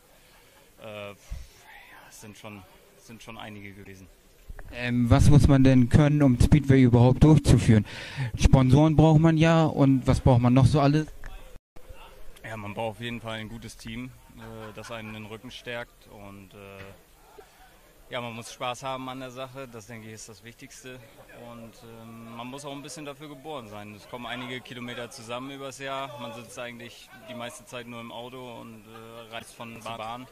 Ja, 0.80 1.14
es 2.08 2.20
sind 2.20 2.38
schon, 2.38 2.62
es 2.96 3.08
sind 3.08 3.20
schon 3.20 3.36
einige 3.36 3.72
gewesen. 3.72 4.06
Ähm, 4.72 5.10
was 5.10 5.30
muss 5.30 5.48
man 5.48 5.64
denn 5.64 5.88
können, 5.88 6.22
um 6.22 6.38
Speedway 6.40 6.80
überhaupt 6.80 7.24
durchzuführen? 7.24 7.84
Sponsoren 8.38 8.94
braucht 8.94 9.18
man 9.18 9.36
ja 9.36 9.64
und 9.64 10.06
was 10.06 10.20
braucht 10.20 10.42
man 10.42 10.54
noch 10.54 10.66
so 10.66 10.78
alles? 10.78 11.08
Ja, 12.44 12.56
man 12.56 12.72
braucht 12.72 12.98
auf 12.98 13.00
jeden 13.00 13.20
Fall 13.20 13.38
ein 13.38 13.48
gutes 13.48 13.76
Team, 13.76 14.12
äh, 14.36 14.72
das 14.74 14.90
einen 14.90 15.14
den 15.14 15.26
Rücken 15.26 15.50
stärkt 15.50 16.08
und 16.08 16.54
äh, 16.54 16.82
ja, 18.12 18.20
man 18.20 18.34
muss 18.34 18.52
Spaß 18.52 18.82
haben 18.82 19.08
an 19.08 19.20
der 19.20 19.30
Sache, 19.30 19.66
das 19.72 19.86
denke 19.86 20.06
ich 20.06 20.12
ist 20.12 20.28
das 20.28 20.44
Wichtigste. 20.44 20.98
Und 21.50 21.72
ähm, 21.82 22.36
man 22.36 22.46
muss 22.46 22.62
auch 22.66 22.72
ein 22.72 22.82
bisschen 22.82 23.06
dafür 23.06 23.30
geboren 23.30 23.68
sein. 23.68 23.94
Es 23.94 24.06
kommen 24.06 24.26
einige 24.26 24.60
Kilometer 24.60 25.10
zusammen 25.10 25.50
übers 25.50 25.78
Jahr. 25.78 26.20
Man 26.20 26.34
sitzt 26.34 26.58
eigentlich 26.58 27.08
die 27.30 27.34
meiste 27.34 27.64
Zeit 27.64 27.86
nur 27.86 28.02
im 28.02 28.12
Auto 28.12 28.60
und 28.60 28.84
äh, 28.84 29.34
reist 29.34 29.54
von 29.54 29.72
Bahn 29.72 29.82
zu 29.82 29.88
Bahn. 29.96 30.26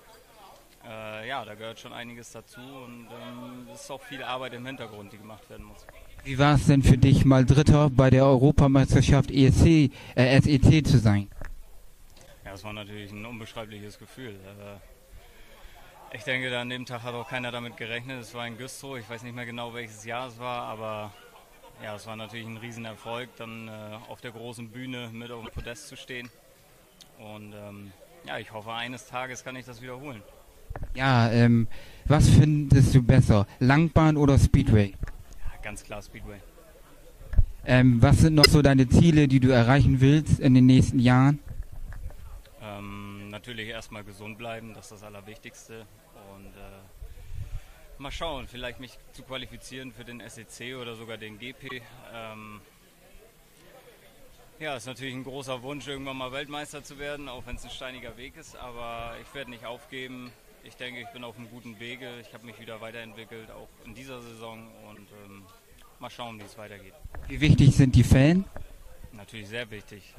Äh, 0.86 1.28
ja, 1.28 1.42
da 1.42 1.54
gehört 1.54 1.80
schon 1.80 1.94
einiges 1.94 2.32
dazu 2.32 2.60
und 2.60 3.06
ähm, 3.10 3.66
es 3.72 3.82
ist 3.82 3.90
auch 3.90 4.02
viel 4.02 4.22
Arbeit 4.22 4.52
im 4.52 4.66
Hintergrund, 4.66 5.14
die 5.14 5.18
gemacht 5.18 5.48
werden 5.48 5.64
muss. 5.64 5.86
Wie 6.22 6.38
war 6.38 6.56
es 6.56 6.66
denn 6.66 6.82
für 6.82 6.98
dich, 6.98 7.24
mal 7.24 7.46
Dritter 7.46 7.88
bei 7.88 8.10
der 8.10 8.26
Europameisterschaft 8.26 9.30
ESC, 9.30 9.90
äh, 10.16 10.40
SEC 10.40 10.86
zu 10.86 10.98
sein? 10.98 11.28
Ja, 12.50 12.54
das 12.54 12.64
war 12.64 12.72
natürlich 12.72 13.12
ein 13.12 13.24
unbeschreibliches 13.24 13.96
Gefühl. 13.96 14.30
Äh, 14.34 16.16
ich 16.16 16.24
denke, 16.24 16.58
an 16.58 16.68
dem 16.68 16.84
Tag 16.84 17.04
hat 17.04 17.14
auch 17.14 17.28
keiner 17.28 17.52
damit 17.52 17.76
gerechnet. 17.76 18.20
Es 18.20 18.34
war 18.34 18.44
in 18.44 18.58
Güstrow, 18.58 18.98
ich 18.98 19.08
weiß 19.08 19.22
nicht 19.22 19.36
mehr 19.36 19.46
genau 19.46 19.72
welches 19.72 20.04
Jahr 20.04 20.26
es 20.26 20.36
war, 20.40 20.64
aber 20.64 21.12
ja, 21.80 21.94
es 21.94 22.08
war 22.08 22.16
natürlich 22.16 22.48
ein 22.48 22.56
Riesenerfolg, 22.56 23.28
dann 23.36 23.68
äh, 23.68 23.70
auf 24.08 24.20
der 24.20 24.32
großen 24.32 24.68
Bühne 24.68 25.10
mit 25.12 25.30
auf 25.30 25.44
dem 25.44 25.52
Podest 25.52 25.86
zu 25.86 25.96
stehen. 25.96 26.28
Und 27.20 27.52
ähm, 27.52 27.92
ja, 28.26 28.38
ich 28.38 28.52
hoffe, 28.52 28.72
eines 28.72 29.06
Tages 29.06 29.44
kann 29.44 29.54
ich 29.54 29.66
das 29.66 29.80
wiederholen. 29.80 30.20
Ja, 30.96 31.30
ähm, 31.30 31.68
was 32.06 32.28
findest 32.28 32.96
du 32.96 33.02
besser, 33.04 33.46
Langbahn 33.60 34.16
oder 34.16 34.36
Speedway? 34.40 34.94
Ja, 35.38 35.62
ganz 35.62 35.84
klar 35.84 36.02
Speedway. 36.02 36.40
Ähm, 37.64 38.02
was 38.02 38.18
sind 38.18 38.34
noch 38.34 38.46
so 38.46 38.60
deine 38.60 38.88
Ziele, 38.88 39.28
die 39.28 39.38
du 39.38 39.50
erreichen 39.50 40.00
willst 40.00 40.40
in 40.40 40.54
den 40.54 40.66
nächsten 40.66 40.98
Jahren? 40.98 41.38
Natürlich 43.40 43.68
erstmal 43.68 44.04
gesund 44.04 44.36
bleiben, 44.36 44.74
das 44.74 44.84
ist 44.84 44.92
das 44.92 45.02
Allerwichtigste. 45.02 45.86
Und 46.34 46.48
äh, 46.48 47.96
mal 47.96 48.10
schauen, 48.10 48.46
vielleicht 48.46 48.80
mich 48.80 48.98
zu 49.12 49.22
qualifizieren 49.22 49.92
für 49.92 50.04
den 50.04 50.20
SEC 50.28 50.76
oder 50.76 50.94
sogar 50.94 51.16
den 51.16 51.38
GP. 51.38 51.80
Ähm, 52.12 52.60
ja, 54.58 54.76
ist 54.76 54.84
natürlich 54.84 55.14
ein 55.14 55.24
großer 55.24 55.62
Wunsch, 55.62 55.88
irgendwann 55.88 56.18
mal 56.18 56.32
Weltmeister 56.32 56.84
zu 56.84 56.98
werden, 56.98 57.30
auch 57.30 57.46
wenn 57.46 57.56
es 57.56 57.64
ein 57.64 57.70
steiniger 57.70 58.18
Weg 58.18 58.36
ist. 58.36 58.56
Aber 58.56 59.14
ich 59.22 59.34
werde 59.34 59.48
nicht 59.48 59.64
aufgeben. 59.64 60.30
Ich 60.62 60.76
denke, 60.76 61.00
ich 61.00 61.08
bin 61.08 61.24
auf 61.24 61.38
einem 61.38 61.48
guten 61.48 61.80
Wege. 61.80 62.10
Ich 62.20 62.34
habe 62.34 62.44
mich 62.44 62.60
wieder 62.60 62.82
weiterentwickelt, 62.82 63.50
auch 63.50 63.68
in 63.86 63.94
dieser 63.94 64.20
Saison. 64.20 64.68
Und 64.86 65.08
ähm, 65.24 65.44
mal 65.98 66.10
schauen, 66.10 66.38
wie 66.38 66.44
es 66.44 66.58
weitergeht. 66.58 66.92
Wie 67.26 67.40
wichtig 67.40 67.74
sind 67.74 67.94
die 67.94 68.04
Fans? 68.04 68.44
Natürlich 69.12 69.48
sehr 69.48 69.70
wichtig. 69.70 70.14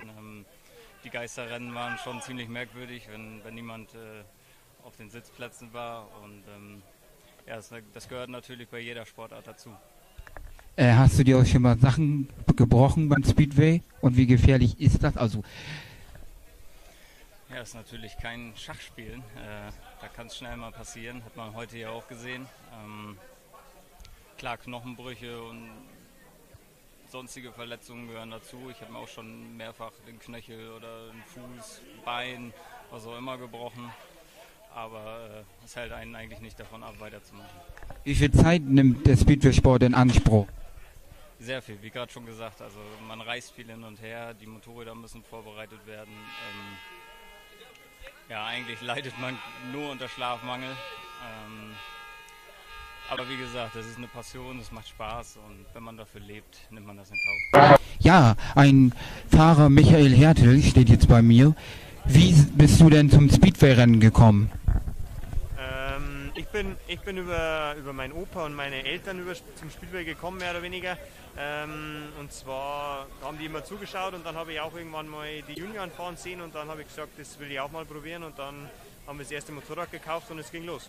Zugelassen. 0.00 0.18
Ähm, 0.18 0.44
die 1.04 1.10
Geisterrennen 1.10 1.74
waren 1.74 1.98
schon 1.98 2.20
ziemlich 2.22 2.48
merkwürdig, 2.48 3.08
wenn, 3.10 3.44
wenn 3.44 3.54
niemand 3.54 3.94
äh, 3.94 4.22
auf 4.84 4.96
den 4.96 5.10
Sitzplätzen 5.10 5.72
war. 5.72 6.08
Und 6.22 6.42
ähm, 6.54 6.82
ja, 7.46 7.56
das, 7.56 7.72
das, 7.92 8.08
gehört 8.08 8.30
natürlich 8.30 8.68
bei 8.68 8.78
jeder 8.78 9.04
Sportart 9.04 9.46
dazu. 9.46 9.70
Äh, 10.76 10.92
hast 10.92 11.18
du 11.18 11.24
dir 11.24 11.38
auch 11.38 11.44
schon 11.44 11.62
mal 11.62 11.76
Sachen 11.78 12.28
gebrochen 12.56 13.08
beim 13.08 13.24
Speedway? 13.24 13.82
Und 14.00 14.16
wie 14.16 14.26
gefährlich 14.26 14.80
ist 14.80 15.02
das? 15.02 15.16
Also 15.16 15.42
ja, 17.52 17.60
ist 17.60 17.74
natürlich 17.74 18.16
kein 18.16 18.54
Schachspielen. 18.56 19.20
Äh, 19.36 19.70
da 20.00 20.08
kann 20.08 20.28
es 20.28 20.38
schnell 20.38 20.56
mal 20.56 20.72
passieren, 20.72 21.22
hat 21.24 21.36
man 21.36 21.54
heute 21.54 21.76
ja 21.76 21.90
auch 21.90 22.08
gesehen. 22.08 22.46
Ähm, 22.72 23.18
klar, 24.38 24.56
Knochenbrüche 24.56 25.42
und 25.42 25.68
sonstige 27.12 27.52
Verletzungen 27.52 28.08
gehören 28.08 28.30
dazu. 28.30 28.56
Ich 28.70 28.80
habe 28.80 28.92
mir 28.92 28.98
auch 28.98 29.08
schon 29.08 29.56
mehrfach 29.56 29.92
den 30.06 30.18
Knöchel 30.18 30.72
oder 30.72 31.08
den 31.08 31.22
Fuß, 31.24 31.82
Bein, 32.04 32.52
was 32.90 33.06
auch 33.06 33.16
immer 33.18 33.36
gebrochen. 33.36 33.92
Aber 34.74 35.44
es 35.62 35.76
äh, 35.76 35.80
hält 35.80 35.92
einen 35.92 36.16
eigentlich 36.16 36.40
nicht 36.40 36.58
davon 36.58 36.82
ab, 36.82 36.94
weiterzumachen. 36.98 37.50
Wie 38.04 38.14
viel 38.14 38.32
Zeit 38.32 38.62
nimmt 38.62 39.06
der 39.06 39.18
Speedway-Sport 39.18 39.82
in 39.82 39.94
Anspruch? 39.94 40.46
Sehr 41.38 41.60
viel, 41.60 41.80
wie 41.82 41.90
gerade 41.90 42.10
schon 42.10 42.24
gesagt. 42.24 42.62
Also 42.62 42.78
man 43.06 43.20
reist 43.20 43.52
viel 43.52 43.66
hin 43.66 43.84
und 43.84 44.00
her, 44.00 44.32
die 44.32 44.46
Motorräder 44.46 44.94
müssen 44.94 45.22
vorbereitet 45.22 45.86
werden. 45.86 46.14
Ähm, 46.14 46.78
ja, 48.30 48.46
eigentlich 48.46 48.80
leidet 48.80 49.18
man 49.20 49.38
nur 49.70 49.90
unter 49.90 50.08
Schlafmangel. 50.08 50.70
Ähm, 50.70 51.74
aber 53.12 53.28
wie 53.28 53.36
gesagt, 53.36 53.76
das 53.76 53.84
ist 53.84 53.98
eine 53.98 54.06
Passion, 54.06 54.58
es 54.58 54.72
macht 54.72 54.88
Spaß 54.88 55.36
und 55.46 55.66
wenn 55.74 55.82
man 55.82 55.98
dafür 55.98 56.22
lebt, 56.22 56.60
nimmt 56.70 56.86
man 56.86 56.96
das 56.96 57.10
in 57.10 57.16
Kauf. 57.52 57.78
Ja, 57.98 58.36
ein 58.54 58.94
Fahrer 59.30 59.68
Michael 59.68 60.14
Hertel 60.16 60.62
steht 60.62 60.88
jetzt 60.88 61.08
bei 61.08 61.20
mir. 61.20 61.54
Wie 62.06 62.32
bist 62.32 62.80
du 62.80 62.88
denn 62.88 63.10
zum 63.10 63.28
Speedway-Rennen 63.28 64.00
gekommen? 64.00 64.50
Ähm, 65.58 66.32
ich 66.34 66.46
bin, 66.46 66.74
ich 66.88 67.00
bin 67.00 67.18
über, 67.18 67.74
über 67.78 67.92
meinen 67.92 68.14
Opa 68.14 68.46
und 68.46 68.54
meine 68.54 68.82
Eltern 68.82 69.20
über, 69.20 69.34
zum 69.34 69.70
Speedway 69.70 70.04
gekommen, 70.04 70.38
mehr 70.38 70.52
oder 70.52 70.62
weniger. 70.62 70.96
Ähm, 71.36 72.04
und 72.18 72.32
zwar 72.32 73.06
haben 73.22 73.36
die 73.38 73.44
immer 73.44 73.62
zugeschaut 73.62 74.14
und 74.14 74.24
dann 74.24 74.36
habe 74.36 74.54
ich 74.54 74.60
auch 74.60 74.74
irgendwann 74.74 75.08
mal 75.08 75.26
die 75.46 75.60
Junioren 75.60 75.90
fahren 75.90 76.16
sehen 76.16 76.40
und 76.40 76.54
dann 76.54 76.68
habe 76.68 76.80
ich 76.80 76.88
gesagt, 76.88 77.10
das 77.18 77.38
will 77.38 77.50
ich 77.50 77.60
auch 77.60 77.70
mal 77.70 77.84
probieren 77.84 78.22
und 78.22 78.38
dann 78.38 78.70
haben 79.06 79.18
wir 79.18 79.24
das 79.24 79.32
erste 79.32 79.52
Motorrad 79.52 79.90
gekauft 79.92 80.30
und 80.30 80.38
es 80.38 80.50
ging 80.50 80.64
los. 80.64 80.88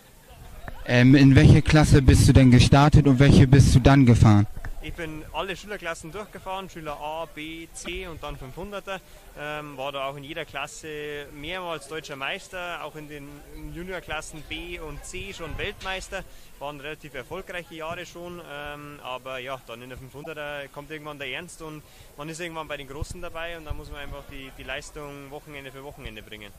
Ähm, 0.85 1.15
in 1.15 1.35
welche 1.35 1.61
Klasse 1.61 2.01
bist 2.01 2.27
du 2.27 2.33
denn 2.33 2.51
gestartet 2.51 3.07
und 3.07 3.19
welche 3.19 3.47
bist 3.47 3.73
du 3.73 3.79
dann 3.79 4.05
gefahren? 4.05 4.47
Ich 4.85 4.93
bin 4.93 5.23
alle 5.31 5.55
Schülerklassen 5.55 6.11
durchgefahren, 6.11 6.69
Schüler 6.69 6.99
A, 6.99 7.25
B, 7.33 7.67
C 7.73 8.05
und 8.05 8.21
dann 8.21 8.35
500er. 8.35 8.99
Ähm, 9.39 9.77
war 9.77 9.93
da 9.93 10.09
auch 10.09 10.17
in 10.17 10.25
jeder 10.25 10.43
Klasse 10.43 11.25
mehrmals 11.33 11.87
deutscher 11.87 12.17
Meister, 12.17 12.83
auch 12.83 12.97
in 12.97 13.07
den 13.07 13.25
Juniorklassen 13.73 14.41
B 14.49 14.79
und 14.79 15.03
C 15.05 15.33
schon 15.33 15.57
Weltmeister. 15.57 16.25
Waren 16.59 16.81
relativ 16.81 17.13
erfolgreiche 17.13 17.75
Jahre 17.75 18.05
schon, 18.05 18.41
ähm, 18.53 18.99
aber 19.01 19.37
ja, 19.37 19.57
dann 19.67 19.81
in 19.81 19.89
der 19.89 19.97
500er 19.97 20.67
kommt 20.67 20.91
irgendwann 20.91 21.17
der 21.17 21.29
Ernst 21.29 21.61
und 21.61 21.81
man 22.17 22.27
ist 22.27 22.41
irgendwann 22.41 22.67
bei 22.67 22.75
den 22.75 22.89
Großen 22.89 23.21
dabei 23.21 23.57
und 23.57 23.63
da 23.63 23.73
muss 23.73 23.89
man 23.89 24.01
einfach 24.01 24.23
die, 24.29 24.51
die 24.57 24.63
Leistung 24.63 25.31
Wochenende 25.31 25.71
für 25.71 25.83
Wochenende 25.85 26.21
bringen. 26.21 26.51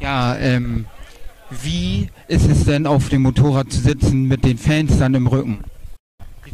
Ja, 0.00 0.36
ähm, 0.38 0.86
wie 1.50 2.08
ist 2.28 2.48
es 2.48 2.64
denn 2.64 2.86
auf 2.86 3.08
dem 3.08 3.22
Motorrad 3.22 3.72
zu 3.72 3.80
sitzen 3.80 4.24
mit 4.24 4.44
den 4.44 4.58
Fans 4.58 4.98
dann 4.98 5.14
im 5.14 5.26
Rücken? 5.26 5.60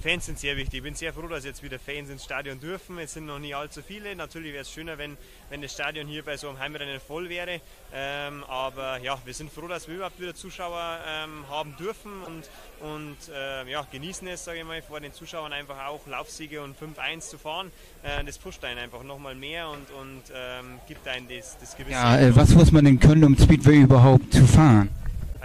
Fans 0.05 0.27
sind 0.27 0.39
sehr 0.39 0.59
wichtig. 0.59 0.75
Ich 0.75 0.83
bin 0.83 0.95
sehr 0.95 1.15
froh, 1.15 1.29
dass 1.29 1.47
jetzt 1.47 1.63
wieder 1.63 1.79
Fans 1.79 2.11
ins 2.11 2.25
Stadion 2.25 2.61
dürfen. 2.61 2.99
Es 2.99 3.15
sind 3.15 3.25
noch 3.25 3.39
nie 3.39 3.55
allzu 3.55 3.81
viele. 3.81 4.15
Natürlich 4.15 4.53
wäre 4.53 4.61
es 4.61 4.71
schöner, 4.71 4.99
wenn, 4.99 5.17
wenn 5.49 5.63
das 5.63 5.73
Stadion 5.73 6.07
hier 6.07 6.23
bei 6.23 6.37
so 6.37 6.47
einem 6.51 6.59
Heimrennen 6.59 7.01
voll 7.01 7.31
wäre. 7.31 7.63
Ähm, 7.95 8.45
aber 8.45 8.99
ja, 8.99 9.17
wir 9.25 9.33
sind 9.33 9.51
froh, 9.51 9.67
dass 9.67 9.89
wir 9.89 9.95
überhaupt 9.95 10.21
wieder 10.21 10.35
Zuschauer 10.35 10.99
ähm, 11.09 11.49
haben 11.49 11.75
dürfen 11.79 12.13
und, 12.27 12.51
und 12.87 13.17
äh, 13.35 13.71
ja, 13.71 13.87
genießen 13.91 14.29
es, 14.29 14.45
sage 14.45 14.59
ich 14.59 14.65
mal, 14.67 14.83
vor 14.83 15.01
den 15.01 15.15
Zuschauern 15.15 15.55
einfach 15.55 15.87
auch 15.87 16.07
Laufsiege 16.07 16.61
und 16.61 16.77
5-1 16.79 17.21
zu 17.21 17.39
fahren. 17.39 17.73
Äh, 18.03 18.25
das 18.25 18.37
pusht 18.37 18.63
einen 18.63 18.81
einfach 18.81 19.05
nochmal 19.05 19.35
mehr 19.35 19.71
und, 19.71 19.91
und 19.91 20.23
ähm, 20.35 20.81
gibt 20.87 21.09
einen 21.09 21.29
das, 21.29 21.57
das 21.59 21.79
gewisse. 21.79 21.93
Ja, 21.93 22.19
äh, 22.19 22.37
was 22.37 22.51
muss 22.51 22.73
man 22.73 22.85
denn 22.85 23.01
können, 23.01 23.25
um 23.25 23.39
Speedway 23.39 23.79
überhaupt 23.79 24.35
zu 24.35 24.47
fahren? 24.47 24.91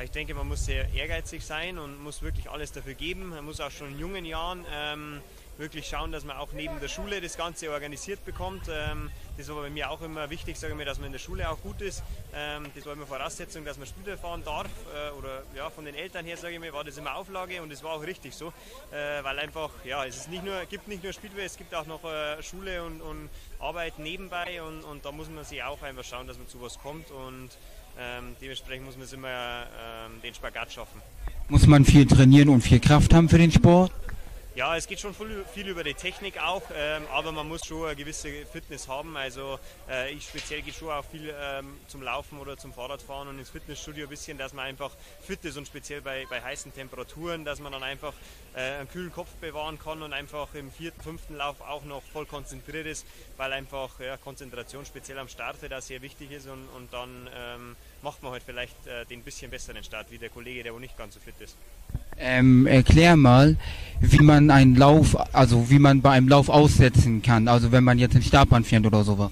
Ich 0.03 0.12
denke, 0.12 0.34
man 0.34 0.48
muss 0.48 0.65
sehr 0.65 0.88
ehrgeizig 0.94 1.44
sein 1.44 1.77
und 1.77 2.01
muss 2.01 2.22
wirklich 2.22 2.50
alles 2.50 2.72
dafür 2.72 2.94
geben. 2.94 3.29
Man 3.29 3.44
muss 3.44 3.60
auch 3.60 3.72
schon 3.72 3.89
in 3.89 4.00
jungen 4.00 4.24
Jahren 4.24 4.65
ähm, 4.72 5.22
wirklich 5.58 5.88
schauen, 5.88 6.13
dass 6.13 6.24
man 6.24 6.38
auch 6.38 6.53
neben 6.53 6.79
der 6.79 6.88
Schule 6.88 7.20
das 7.20 7.36
Ganze 7.36 7.70
organisiert 7.70 8.24
bekommt. 8.24 8.70
Ähm, 8.72 9.12
das 9.38 9.50
war 9.50 9.62
bei 9.62 9.70
mir 9.70 9.89
auch 9.89 10.01
immer 10.01 10.29
wichtig, 10.29 10.58
sage 10.58 10.74
ich 10.74 10.77
mir, 10.77 10.86
dass 10.86 11.00
man 11.00 11.08
in 11.08 11.12
der 11.12 11.20
Schule 11.20 11.50
auch 11.50 11.60
gut 11.60 11.82
ist. 11.82 12.01
Ähm, 12.34 12.72
das 12.75 12.86
war 12.86 12.94
immer 12.94 13.06
Voraussetzung, 13.06 13.65
dass 13.65 13.77
man 13.77 13.88
Spiele 13.88 14.18
fahren 14.18 14.41
darf. 14.46 14.68
Äh, 14.96 15.12
oder 15.18 15.44
ja, 15.53 15.70
von 15.70 15.84
den 15.84 15.96
Eltern 15.96 16.25
her, 16.25 16.38
sage 16.38 16.53
ich 16.53 16.60
mir, 16.60 16.72
war 16.72 16.86
das 16.86 16.98
immer 16.98 17.15
Auflage 17.15 17.62
und 17.62 17.70
das 17.70 17.84
war 17.84 17.91
auch 17.91 18.03
richtig 18.03 18.36
so. 18.36 18.53
Äh, 18.91 19.24
weil 19.24 19.38
einfach, 19.39 19.72
ja, 19.84 20.06
es 20.06 20.15
ist 20.15 20.29
nicht 20.29 20.46
nur, 20.46 20.63
gibt 20.65 20.88
nicht 20.88 21.03
nur 21.03 21.12
Spielwehr, 21.12 21.46
es 21.46 21.58
gibt 21.58 21.75
auch 21.75 21.88
noch 21.88 22.03
äh, 22.06 22.41
Schule 22.41 22.84
und, 22.84 23.01
und 23.01 23.29
Arbeit 23.60 24.00
nebenbei 24.00 24.62
und, 24.62 24.84
und 24.84 25.03
da 25.03 25.12
muss 25.12 25.29
man 25.29 25.44
sich 25.44 25.62
auch 25.62 25.82
einfach 25.82 26.06
schauen, 26.06 26.27
dass 26.27 26.38
man 26.38 26.48
zu 26.48 26.62
was 26.62 26.79
kommt 26.79 27.12
und 27.12 27.50
ähm, 28.00 28.36
dementsprechend 28.41 28.86
muss 28.86 28.98
man 28.98 29.08
immer 29.12 29.27
ähm, 29.27 30.22
den 30.24 30.34
Spagat 30.34 30.72
schaffen. 30.72 31.01
Muss 31.50 31.68
man 31.68 31.84
viel 31.84 32.06
trainieren 32.06 32.50
und 32.50 32.62
viel 32.62 32.79
Kraft 32.79 33.13
haben 33.13 33.27
für 33.27 33.38
den 33.38 33.51
Sport? 33.51 33.91
Ja, 34.56 34.75
es 34.75 34.88
geht 34.88 35.00
schon 35.00 35.13
viel 35.13 35.68
über 35.68 35.84
die 35.84 35.94
Technik 35.94 36.41
auch, 36.41 36.63
ähm, 36.75 37.03
aber 37.13 37.32
man 37.32 37.48
muss 37.48 37.65
schon 37.65 37.86
eine 37.86 37.96
gewisse 37.96 38.46
Fitness 38.48 38.88
haben. 38.88 39.15
Also 39.15 39.60
äh, 39.88 40.12
ich 40.12 40.24
speziell 40.24 40.63
gehe 40.63 40.74
schon 40.74 40.89
auch 40.89 41.06
viel 41.06 41.34
ähm, 41.39 41.77
zum 41.88 42.01
Laufen 42.01 42.39
oder 42.39 42.58
zum 42.58 42.74
Fahrradfahren 42.74 43.27
und 43.27 43.38
ins 43.38 43.51
Fitnessstudio 43.51 44.08
ein 44.08 44.10
bisschen, 44.10 44.39
dass 44.39 44.53
man 44.53 44.65
einfach 44.65 44.91
fit 45.22 45.46
ist 45.46 45.56
und 45.56 45.68
speziell 45.68 46.01
bei, 46.01 46.25
bei 46.32 46.41
heißen 46.41 46.74
Temperaturen, 46.74 47.46
dass 47.46 47.60
man 47.60 47.72
dann 47.72 47.84
einfach 47.84 48.13
äh, 48.56 48.79
einen 48.79 48.89
kühlen 48.89 49.13
Kopf 49.13 49.29
bewahren 49.39 49.77
kann 49.77 50.01
und 50.01 50.13
einfach 50.13 50.53
im 50.56 50.72
vierten, 50.72 51.00
fünften 51.00 51.38
Lauf 51.38 51.62
auch 51.62 51.86
noch 51.86 52.01
voll 52.01 52.25
konzentriert 52.25 52.88
ist, 52.88 53.06
weil 53.38 53.53
einfach 53.53 54.00
ja, 54.00 54.18
Konzentration 54.18 54.84
speziell 54.84 55.20
am 55.20 55.29
Start 55.29 55.58
da 55.70 55.79
sehr 55.79 56.01
wichtig 56.01 56.32
ist 56.32 56.48
und, 56.48 56.68
und 56.75 56.91
dann 56.91 57.29
ähm, 57.36 57.75
macht 58.01 58.24
man 58.24 58.32
halt 58.32 58.44
vielleicht 58.44 58.88
äh, 58.88 59.06
den 59.06 59.22
bisschen 59.22 59.51
besseren 59.51 59.84
Start 59.84 60.10
wie 60.10 60.18
der 60.18 60.29
Kollege, 60.29 60.63
der 60.63 60.74
wo 60.74 60.79
nicht 60.79 60.98
ganz 60.98 61.13
so 61.13 61.20
fit 61.20 61.39
ist. 61.39 61.56
Ähm, 62.20 62.68
erklär 62.68 63.16
mal, 63.16 63.56
wie 64.02 64.24
man 64.24 64.50
einen 64.52 64.76
Lauf, 64.76 65.18
also 65.34 65.70
wie 65.70 65.80
man 65.80 66.02
bei 66.02 66.12
einem 66.12 66.28
Lauf 66.28 66.50
aussetzen 66.50 67.22
kann, 67.22 67.48
also 67.48 67.72
wenn 67.72 67.84
man 67.84 68.00
jetzt 68.00 68.14
den 68.14 68.22
Startbahn 68.22 68.64
fährt 68.64 68.86
oder 68.86 69.04
sowas. 69.04 69.32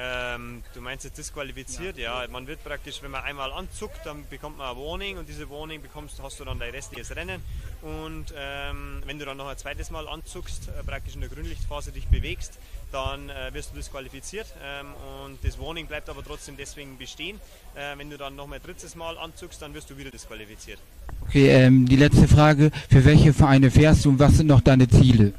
Ähm, 0.00 0.62
du 0.74 0.80
meinst 0.80 1.04
jetzt 1.04 1.18
disqualifiziert? 1.18 1.98
Ja. 1.98 2.22
ja. 2.22 2.28
man 2.28 2.46
wird 2.46 2.62
praktisch, 2.62 3.02
wenn 3.02 3.10
man 3.10 3.24
einmal 3.24 3.52
anzuckt, 3.52 3.98
dann 4.04 4.24
bekommt 4.30 4.58
man 4.58 4.70
ein 4.70 4.76
Warning 4.76 5.18
und 5.18 5.28
diese 5.28 5.50
Warning 5.50 5.82
bekommst, 5.82 6.22
hast 6.22 6.38
du 6.38 6.44
dann 6.44 6.60
dein 6.60 6.70
restliches 6.70 7.16
Rennen. 7.16 7.42
Und 7.82 8.32
ähm, 8.36 9.02
wenn 9.06 9.18
du 9.18 9.24
dann 9.24 9.36
noch 9.36 9.48
ein 9.48 9.58
zweites 9.58 9.90
Mal 9.90 10.06
anzuckst, 10.08 10.68
äh, 10.68 10.84
praktisch 10.84 11.14
in 11.14 11.20
der 11.20 11.30
Grünlichtphase 11.30 11.90
dich 11.90 12.06
bewegst, 12.06 12.58
dann 12.92 13.28
äh, 13.28 13.52
wirst 13.52 13.72
du 13.72 13.76
disqualifiziert 13.76 14.46
ähm, 14.64 14.86
und 15.26 15.38
das 15.42 15.58
Warning 15.58 15.86
bleibt 15.86 16.08
aber 16.08 16.24
trotzdem 16.24 16.56
deswegen 16.56 16.96
bestehen. 16.96 17.40
Äh, 17.74 17.98
wenn 17.98 18.08
du 18.08 18.16
dann 18.16 18.36
noch 18.36 18.46
mal 18.46 18.56
ein 18.56 18.62
drittes 18.62 18.94
Mal 18.94 19.18
anzuckst, 19.18 19.60
dann 19.60 19.74
wirst 19.74 19.90
du 19.90 19.96
wieder 19.96 20.10
disqualifiziert. 20.10 20.78
Okay, 21.26 21.48
ähm, 21.48 21.86
die 21.86 21.96
letzte 21.96 22.28
Frage. 22.28 22.70
Für 22.88 23.04
welche 23.04 23.32
Vereine 23.32 23.70
fährst 23.70 24.04
du 24.04 24.10
und 24.10 24.18
was 24.18 24.36
sind 24.36 24.46
noch 24.46 24.60
deine 24.60 24.88
Ziele? 24.88 25.34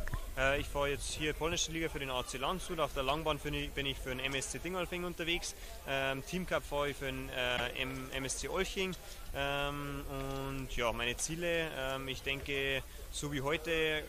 Äh, 0.49 0.59
ich 0.59 0.67
fahre 0.67 0.89
jetzt 0.89 1.11
hier 1.13 1.33
polnische 1.33 1.71
Liga 1.71 1.89
für 1.89 1.99
den 1.99 2.09
AC 2.09 2.33
Landshut. 2.39 2.79
Auf 2.79 2.93
der 2.93 3.03
Langbahn 3.03 3.39
bin 3.39 3.85
ich 3.85 3.97
für 3.97 4.09
den 4.09 4.19
MSC 4.19 4.59
Dingolfing 4.59 5.03
unterwegs. 5.03 5.55
Ähm, 5.87 6.23
Team 6.25 6.45
Cup 6.45 6.63
fahre 6.63 6.89
ich 6.89 6.97
für 6.97 7.05
den 7.05 7.29
äh, 7.29 8.17
MSC 8.17 8.49
Olching. 8.49 8.95
Ähm, 9.35 10.03
und 10.09 10.75
ja, 10.75 10.91
meine 10.91 11.15
Ziele, 11.17 11.69
ähm, 11.77 12.07
ich 12.07 12.23
denke, 12.23 12.81
so 13.11 13.31
wie 13.31 13.41
heute 13.41 13.71
äh, 13.71 14.03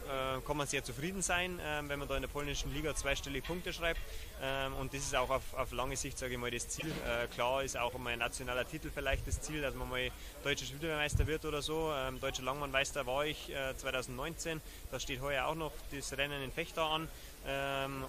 kann 0.46 0.56
man 0.56 0.66
sehr 0.66 0.82
zufrieden 0.84 1.22
sein, 1.22 1.58
äh, 1.58 1.82
wenn 1.88 1.98
man 1.98 2.08
da 2.08 2.16
in 2.16 2.22
der 2.22 2.28
polnischen 2.28 2.72
Liga 2.72 2.94
zweistellige 2.94 3.46
Punkte 3.46 3.72
schreibt. 3.72 4.00
Ähm, 4.42 4.74
und 4.74 4.94
das 4.94 5.00
ist 5.00 5.14
auch 5.14 5.28
auf, 5.30 5.42
auf 5.54 5.72
lange 5.72 5.96
Sicht, 5.96 6.18
sage 6.18 6.34
ich 6.34 6.38
mal, 6.38 6.50
das 6.50 6.68
Ziel. 6.68 6.86
Äh, 6.86 7.26
klar 7.28 7.62
ist 7.62 7.76
auch 7.76 7.96
mal 7.98 8.12
ein 8.12 8.18
nationaler 8.18 8.66
Titel 8.66 8.90
vielleicht 8.94 9.26
das 9.26 9.40
Ziel, 9.42 9.60
dass 9.60 9.74
man 9.74 9.88
mal 9.88 10.10
deutscher 10.42 10.66
Schwimmermeister 10.66 11.26
wird 11.26 11.44
oder 11.44 11.60
so. 11.60 11.92
Ähm, 11.94 12.20
deutscher 12.20 12.42
Langmannmeister 12.42 13.06
war 13.06 13.26
ich 13.26 13.52
2019. 13.76 14.58
Äh, 14.58 14.60
da 14.90 15.00
steht 15.00 15.20
heuer 15.20 15.46
auch 15.46 15.54
noch 15.54 15.72
das 15.92 16.16
Rennen 16.16 16.42
in 16.42 16.52
Fechter 16.52 16.84
an. 16.84 17.08
Ähm, 17.46 18.04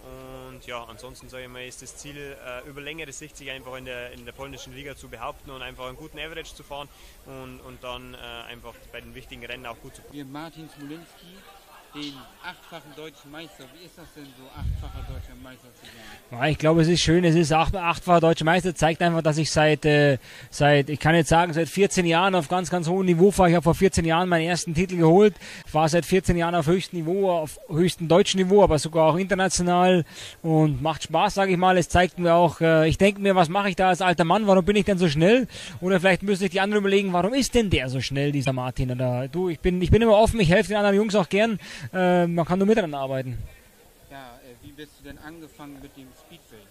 und 0.52 0.66
ja, 0.68 0.84
ansonsten 0.84 1.30
sage 1.30 1.44
ich 1.44 1.50
mal, 1.50 1.66
ist 1.66 1.82
das 1.82 1.96
Ziel, 1.96 2.38
äh, 2.46 2.68
über 2.68 2.82
längere 2.82 3.14
Sicht 3.14 3.38
sich 3.38 3.50
einfach 3.50 3.78
in 3.78 3.86
der, 3.86 4.12
in 4.12 4.26
der 4.26 4.34
polnischen 4.34 4.76
Liga 4.76 4.96
zu 4.96 5.08
behaupten 5.08 5.52
und 5.52 5.62
einfach 5.62 5.88
einen 5.88 5.96
guten 5.96 6.20
Average 6.20 6.54
zu 6.54 6.64
fahren 6.64 6.90
und, 7.26 7.60
und 7.62 7.84
dann 7.84 8.14
äh, 8.14 8.18
einfach 8.18 8.74
bei 8.92 9.02
den 9.02 9.14
wichtigen 9.16 9.46
Rennen 9.46 9.66
auch 9.66 9.80
gut 9.80 9.96
zu 9.96 10.02
Martin 10.26 10.70
Smolinski, 10.70 11.38
den 11.94 12.14
achtfachen 12.44 12.92
deutschen 12.96 13.32
Meister. 13.32 13.66
Wie 13.78 13.86
ist 13.86 13.98
das 13.98 14.08
denn 14.16 14.26
so, 14.38 14.44
achtfacher 14.48 15.06
deutscher 15.08 15.36
Meister 15.44 15.68
zu 15.76 15.86
sein? 15.86 16.40
Ja, 16.40 16.48
ich 16.48 16.58
glaube, 16.58 16.82
es 16.82 16.88
ist 16.88 17.02
schön. 17.02 17.24
Es 17.24 17.36
ist 17.36 17.52
acht, 17.52 17.76
achtfacher 17.76 18.22
deutscher 18.22 18.46
Meister. 18.46 18.74
Zeigt 18.74 19.02
einfach, 19.02 19.22
dass 19.22 19.38
ich 19.38 19.52
seit, 19.52 19.86
äh, 19.86 20.18
seit, 20.50 20.90
ich 20.90 21.00
kann 21.00 21.16
jetzt 21.16 21.30
sagen, 21.30 21.54
seit 21.54 21.68
14 21.68 22.06
Jahren 22.06 22.34
auf 22.34 22.48
ganz, 22.48 22.70
ganz 22.70 22.88
hohem 22.88 23.06
Niveau 23.06 23.32
fahre. 23.32 23.50
Ich 23.50 23.56
habe 23.56 23.64
vor 23.64 23.76
14 23.76 24.06
Jahren 24.06 24.30
meinen 24.30 24.48
ersten 24.48 24.74
Titel 24.74 24.98
geholt. 24.98 25.36
Ich 25.68 25.74
war 25.74 25.88
seit 25.90 26.06
14 26.06 26.38
Jahren 26.38 26.56
auf 26.56 26.68
höchstem 26.68 27.00
Niveau, 27.00 27.30
auf 27.30 27.60
höchstem 27.70 28.08
deutschen 28.08 28.40
Niveau, 28.40 28.64
aber 28.64 28.80
sogar 28.80 29.12
auch 29.12 29.18
international. 29.18 30.06
Und 30.42 30.82
macht 30.82 31.04
Spaß, 31.04 31.34
sage 31.34 31.52
ich 31.52 31.58
mal. 31.58 31.78
Es 31.78 31.90
zeigt 31.90 32.20
mir 32.20 32.34
auch, 32.34 32.62
äh, 32.62 32.88
ich 32.88 32.98
denke 32.98 33.22
mir, 33.22 33.36
was 33.36 33.50
mache 33.50 33.70
ich 33.70 33.76
da 33.76 33.90
als 33.90 34.02
alter 34.02 34.24
Mann? 34.24 34.48
Warum 34.48 34.64
bin 34.64 34.78
ich 34.78 34.86
denn 34.86 34.98
so 34.98 35.10
schnell? 35.10 35.48
Oder 35.82 36.00
vielleicht 36.00 36.24
müssen 36.24 36.40
sich 36.40 36.52
die 36.52 36.62
anderen 36.62 36.84
überlegen, 36.84 37.12
warum 37.12 37.34
ist 37.34 37.54
denn 37.54 37.70
der 37.70 37.90
so 37.90 38.00
schnell, 38.00 38.32
dieser 38.32 38.54
Martin? 38.54 38.92
Oder 38.92 39.28
du, 39.28 39.50
ich 39.50 39.60
bin, 39.60 39.82
ich 39.82 39.92
bin 39.92 40.02
immer 40.02 40.18
offen. 40.18 40.40
Ich 40.40 40.50
helfe 40.50 40.70
den 40.70 40.78
anderen 40.78 40.96
Jungs 40.96 41.16
auch 41.16 41.30
gern. 41.30 41.60
Äh, 41.94 42.28
man 42.28 42.46
kann 42.46 42.60
nur 42.60 42.68
miteinander 42.68 43.00
arbeiten. 43.00 43.38
Ja, 44.10 44.40
äh, 44.44 44.66
wie 44.66 44.72
bist 44.72 44.92
du 45.00 45.04
denn 45.04 45.18
angefangen 45.20 45.78
mit 45.82 45.96
dem 45.96 46.08
Speedway? 46.26 46.62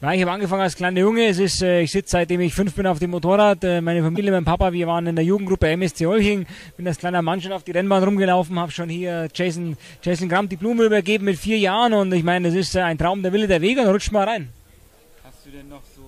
Ja, 0.00 0.12
ich 0.12 0.20
habe 0.22 0.32
angefangen 0.32 0.62
als 0.62 0.76
kleiner 0.76 1.00
Junge. 1.00 1.26
Es 1.26 1.38
ist, 1.38 1.62
äh, 1.62 1.80
ich 1.80 1.92
sitze 1.92 2.12
seitdem 2.12 2.40
ich 2.40 2.54
fünf 2.54 2.74
bin 2.74 2.86
auf 2.86 2.98
dem 2.98 3.10
Motorrad. 3.10 3.62
Äh, 3.64 3.80
meine 3.80 4.02
Familie, 4.02 4.30
mein 4.32 4.44
Papa, 4.44 4.72
wir 4.72 4.86
waren 4.86 5.06
in 5.06 5.16
der 5.16 5.24
Jugendgruppe 5.24 5.68
MSC 5.68 6.06
Olching. 6.06 6.46
Bin 6.76 6.86
als 6.86 6.98
kleiner 6.98 7.22
Mann 7.22 7.40
schon 7.40 7.52
auf 7.52 7.64
die 7.64 7.72
Rennbahn 7.72 8.02
rumgelaufen, 8.02 8.58
habe 8.58 8.72
schon 8.72 8.88
hier 8.88 9.28
Jason, 9.34 9.76
Jason 10.02 10.28
Grant 10.28 10.52
die 10.52 10.56
Blume 10.56 10.84
übergeben 10.84 11.24
mit 11.24 11.38
vier 11.38 11.58
Jahren 11.58 11.92
und 11.92 12.12
ich 12.12 12.22
meine, 12.22 12.48
das 12.48 12.56
ist 12.56 12.74
äh, 12.74 12.80
ein 12.80 12.98
Traum 12.98 13.22
der 13.22 13.32
Wille 13.32 13.46
der 13.46 13.60
Wege 13.60 13.82
und 13.82 13.88
rutscht 13.88 14.12
mal 14.12 14.28
rein. 14.28 14.48
Hast 15.24 15.46
du 15.46 15.50
denn 15.50 15.68
noch 15.68 15.82
so 15.94 16.02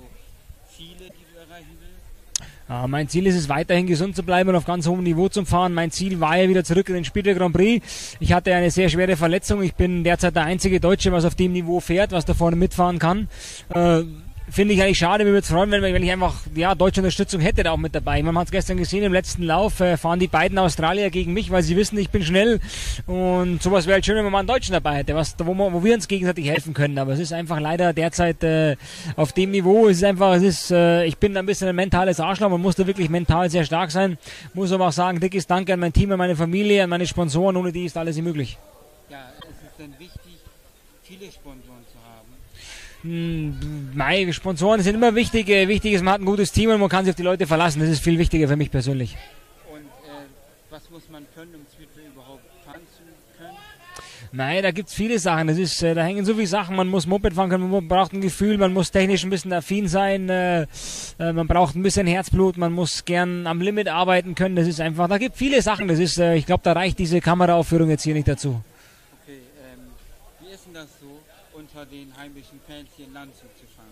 Ziele, 0.76 1.10
die 1.10 1.24
du 1.32 1.40
erreichen 1.40 1.76
willst? 1.80 2.50
Ja, 2.70 2.86
mein 2.86 3.08
Ziel 3.08 3.26
ist 3.26 3.34
es, 3.34 3.48
weiterhin 3.48 3.88
gesund 3.88 4.14
zu 4.14 4.22
bleiben 4.22 4.50
und 4.50 4.54
auf 4.54 4.64
ganz 4.64 4.86
hohem 4.86 5.02
Niveau 5.02 5.28
zu 5.28 5.44
fahren. 5.44 5.74
Mein 5.74 5.90
Ziel 5.90 6.20
war 6.20 6.36
ja 6.36 6.48
wieder 6.48 6.62
zurück 6.62 6.88
in 6.88 6.94
den 6.94 7.04
Spiel 7.04 7.24
Grand 7.34 7.52
Prix. 7.52 8.16
Ich 8.20 8.32
hatte 8.32 8.54
eine 8.54 8.70
sehr 8.70 8.88
schwere 8.88 9.16
Verletzung. 9.16 9.60
Ich 9.64 9.74
bin 9.74 10.04
derzeit 10.04 10.36
der 10.36 10.44
einzige 10.44 10.78
Deutsche, 10.78 11.10
was 11.10 11.24
auf 11.24 11.34
dem 11.34 11.50
Niveau 11.50 11.80
fährt, 11.80 12.12
was 12.12 12.26
da 12.26 12.32
vorne 12.32 12.54
mitfahren 12.54 13.00
kann. 13.00 13.28
Äh, 13.74 14.02
Finde 14.48 14.74
ich 14.74 14.82
eigentlich 14.82 14.98
schade, 14.98 15.24
mir 15.24 15.30
würde 15.30 15.44
es 15.44 15.48
freuen, 15.48 15.70
wenn, 15.70 15.82
wenn 15.82 16.02
ich 16.02 16.10
einfach 16.10 16.34
ja, 16.56 16.74
deutsche 16.74 17.00
Unterstützung 17.00 17.40
hätte 17.40 17.62
da 17.62 17.70
auch 17.70 17.76
mit 17.76 17.94
dabei. 17.94 18.20
Man 18.20 18.36
hat 18.36 18.46
es 18.46 18.50
gestern 18.50 18.78
gesehen, 18.78 19.04
im 19.04 19.12
letzten 19.12 19.44
Lauf 19.44 19.78
äh, 19.78 19.96
fahren 19.96 20.18
die 20.18 20.26
beiden 20.26 20.58
Australier 20.58 21.10
gegen 21.10 21.32
mich, 21.32 21.52
weil 21.52 21.62
sie 21.62 21.76
wissen, 21.76 21.96
ich 21.98 22.10
bin 22.10 22.24
schnell. 22.24 22.58
Und 23.06 23.62
sowas 23.62 23.86
wäre 23.86 23.94
halt 23.94 24.06
schön, 24.06 24.16
wenn 24.16 24.24
man 24.24 24.32
mal 24.32 24.38
einen 24.40 24.48
Deutschen 24.48 24.72
dabei 24.72 24.96
hätte, 24.96 25.14
was, 25.14 25.36
wo, 25.38 25.56
wo 25.56 25.84
wir 25.84 25.94
uns 25.94 26.08
gegenseitig 26.08 26.48
helfen 26.48 26.74
können. 26.74 26.98
Aber 26.98 27.12
es 27.12 27.20
ist 27.20 27.32
einfach 27.32 27.60
leider 27.60 27.92
derzeit 27.92 28.42
äh, 28.42 28.76
auf 29.14 29.32
dem 29.32 29.52
Niveau. 29.52 29.88
Es 29.88 29.98
ist 29.98 30.04
einfach, 30.04 30.34
es 30.34 30.42
ist, 30.42 30.70
äh, 30.72 31.04
ich 31.04 31.16
bin 31.18 31.36
ein 31.36 31.46
bisschen 31.46 31.68
ein 31.68 31.76
mentales 31.76 32.18
Arschloch. 32.18 32.50
Man 32.50 32.60
muss 32.60 32.74
da 32.74 32.88
wirklich 32.88 33.08
mental 33.08 33.50
sehr 33.50 33.64
stark 33.64 33.92
sein. 33.92 34.18
Muss 34.52 34.72
aber 34.72 34.88
auch 34.88 34.92
sagen, 34.92 35.20
dickes 35.20 35.46
Danke 35.46 35.74
an 35.74 35.80
mein 35.80 35.92
Team, 35.92 36.10
an 36.10 36.18
meine 36.18 36.34
Familie, 36.34 36.82
an 36.82 36.90
meine 36.90 37.06
Sponsoren. 37.06 37.56
Ohne 37.56 37.70
die 37.70 37.84
ist 37.84 37.96
alles 37.96 38.16
nicht 38.16 38.24
möglich. 38.24 38.58
Ja, 39.10 39.18
es 39.42 39.68
ist 39.68 39.78
denn 39.78 39.92
wichtig, 39.98 40.40
viele 41.10 41.30
Sponsoren 41.32 41.84
zu 41.90 41.98
haben. 42.08 42.28
Hm, 43.02 43.90
Mei, 43.94 44.30
Sponsoren 44.32 44.80
sind 44.82 44.94
immer 44.94 45.14
wichtig. 45.14 45.48
Wichtig 45.48 45.94
ist, 45.94 46.02
man 46.02 46.14
hat 46.14 46.20
ein 46.20 46.26
gutes 46.26 46.52
Team 46.52 46.70
und 46.70 46.80
man 46.80 46.88
kann 46.88 47.04
sich 47.04 47.12
auf 47.12 47.16
die 47.16 47.22
Leute 47.22 47.46
verlassen. 47.46 47.80
Das 47.80 47.88
ist 47.88 48.02
viel 48.02 48.18
wichtiger 48.18 48.46
für 48.46 48.56
mich 48.56 48.70
persönlich. 48.70 49.16
Und 49.72 49.80
äh, 49.80 50.26
was 50.70 50.88
muss 50.90 51.02
man 51.10 51.26
können, 51.34 51.54
um 51.54 51.62
Speedway 51.72 52.06
überhaupt 52.12 52.42
fahren 52.64 52.82
zu 52.96 53.02
können? 53.38 53.56
Nein, 54.32 54.62
da 54.62 54.70
gibt's 54.70 54.94
viele 54.94 55.18
Sachen. 55.18 55.48
Das 55.48 55.58
ist, 55.58 55.82
äh, 55.82 55.94
da 55.94 56.04
hängen 56.04 56.24
so 56.24 56.34
viele 56.34 56.46
Sachen. 56.46 56.76
Man 56.76 56.88
muss 56.88 57.06
Moped 57.06 57.32
fahren 57.32 57.48
können, 57.48 57.70
man 57.70 57.88
braucht 57.88 58.12
ein 58.12 58.20
Gefühl, 58.20 58.58
man 58.58 58.72
muss 58.72 58.90
technisch 58.90 59.24
ein 59.24 59.30
bisschen 59.30 59.52
affin 59.52 59.88
sein, 59.88 60.28
äh, 60.28 60.62
äh, 61.18 61.32
man 61.32 61.48
braucht 61.48 61.74
ein 61.74 61.82
bisschen 61.82 62.06
Herzblut, 62.06 62.56
man 62.58 62.72
muss 62.72 63.04
gern 63.04 63.46
am 63.46 63.60
Limit 63.62 63.88
arbeiten 63.88 64.34
können. 64.34 64.54
Das 64.56 64.68
ist 64.68 64.80
einfach, 64.80 65.08
da 65.08 65.18
gibt 65.18 65.36
viele 65.36 65.60
Sachen. 65.62 65.88
Das 65.88 65.98
ist, 65.98 66.18
äh, 66.18 66.36
ich 66.36 66.46
glaube, 66.46 66.62
da 66.62 66.72
reicht 66.72 66.98
diese 66.98 67.20
Kameraaufführung 67.20 67.88
jetzt 67.88 68.04
hier 68.04 68.14
nicht 68.14 68.28
dazu. 68.28 68.60
Okay, 69.24 69.38
ähm, 69.72 69.80
wie 70.40 70.52
ist 70.54 70.66
denn 70.66 70.74
das 70.74 70.88
so, 71.00 71.06
unter 71.80 71.90
den 71.90 72.12
heimischen 72.16 72.60
Fans 72.66 72.88
hier 72.96 73.06
in 73.06 73.14
Landshut 73.14 73.50
zu 73.58 73.66
fahren? 73.74 73.88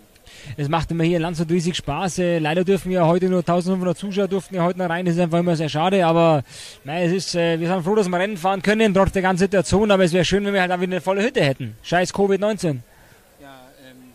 Es 0.56 0.68
macht 0.68 0.90
immer 0.90 1.04
hier 1.04 1.16
in 1.16 1.22
Landshut 1.22 1.50
riesig 1.50 1.76
Spaß. 1.76 2.18
Äh, 2.18 2.38
leider 2.38 2.64
dürfen 2.64 2.90
wir 2.90 3.06
heute 3.06 3.28
nur 3.28 3.40
1500 3.40 3.96
Zuschauer 3.96 4.28
durften 4.28 4.56
ja 4.56 4.64
heute 4.64 4.78
noch 4.78 4.90
rein. 4.90 5.06
Das 5.06 5.14
ist 5.14 5.20
einfach 5.20 5.38
immer 5.38 5.56
sehr 5.56 5.68
schade. 5.68 6.04
Aber 6.04 6.42
nein, 6.84 7.06
es 7.06 7.12
ist, 7.12 7.34
äh, 7.34 7.58
wir 7.58 7.68
sind 7.68 7.84
froh, 7.84 7.94
dass 7.94 8.08
wir 8.08 8.18
Rennen 8.18 8.36
fahren 8.36 8.62
können, 8.62 8.92
trotz 8.92 9.12
der 9.12 9.22
ganzen 9.22 9.44
Situation. 9.44 9.90
Aber 9.90 10.04
es 10.04 10.12
wäre 10.12 10.24
schön, 10.24 10.44
wenn 10.44 10.52
wir 10.52 10.60
halt 10.60 10.72
auch 10.72 10.80
wieder 10.80 10.92
eine 10.92 11.00
volle 11.00 11.22
Hütte 11.22 11.42
hätten. 11.42 11.76
Scheiß 11.82 12.12
Covid-19. 12.12 12.80
Ja, 13.40 13.62
ähm, 13.86 14.12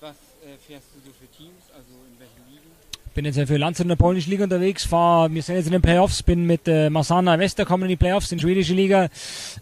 was 0.00 0.10
äh, 0.10 0.58
fährst 0.66 0.88
du 0.94 1.00
so 1.06 1.12
für 1.18 1.30
Teams, 1.36 1.64
also 1.74 1.94
in 2.12 2.18
welchen 2.18 2.44
Ligen? 2.50 2.70
Bin 3.14 3.24
jetzt 3.24 3.36
ja 3.36 3.46
für 3.46 3.56
Landshut 3.56 3.84
in 3.84 3.90
der 3.90 3.96
polnischen 3.96 4.30
Liga 4.30 4.42
unterwegs. 4.42 4.84
Fahr, 4.84 5.32
wir 5.32 5.40
sind 5.40 5.54
jetzt 5.54 5.66
in 5.66 5.72
den 5.72 5.82
Playoffs. 5.82 6.22
Bin 6.24 6.46
mit 6.46 6.66
äh, 6.66 6.90
Masana 6.90 7.38
Wester 7.38 7.64
kommen 7.64 7.84
in 7.84 7.90
die 7.90 7.96
Playoffs 7.96 8.32
in 8.32 8.38
die 8.38 8.42
schwedische 8.42 8.74
Liga. 8.74 9.04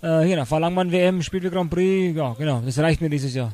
Äh, 0.01 0.27
genau, 0.27 0.47
fahr 0.47 0.59
Langmann 0.59 0.91
WM, 0.91 1.23
spielt 1.23 1.43
wir 1.43 1.51
Grand 1.51 1.71
Prix. 1.71 2.17
Ja, 2.17 2.33
genau, 2.33 2.63
das 2.65 2.79
reicht 2.79 3.03
mir 3.03 3.11
dieses 3.11 3.35
Jahr. 3.35 3.53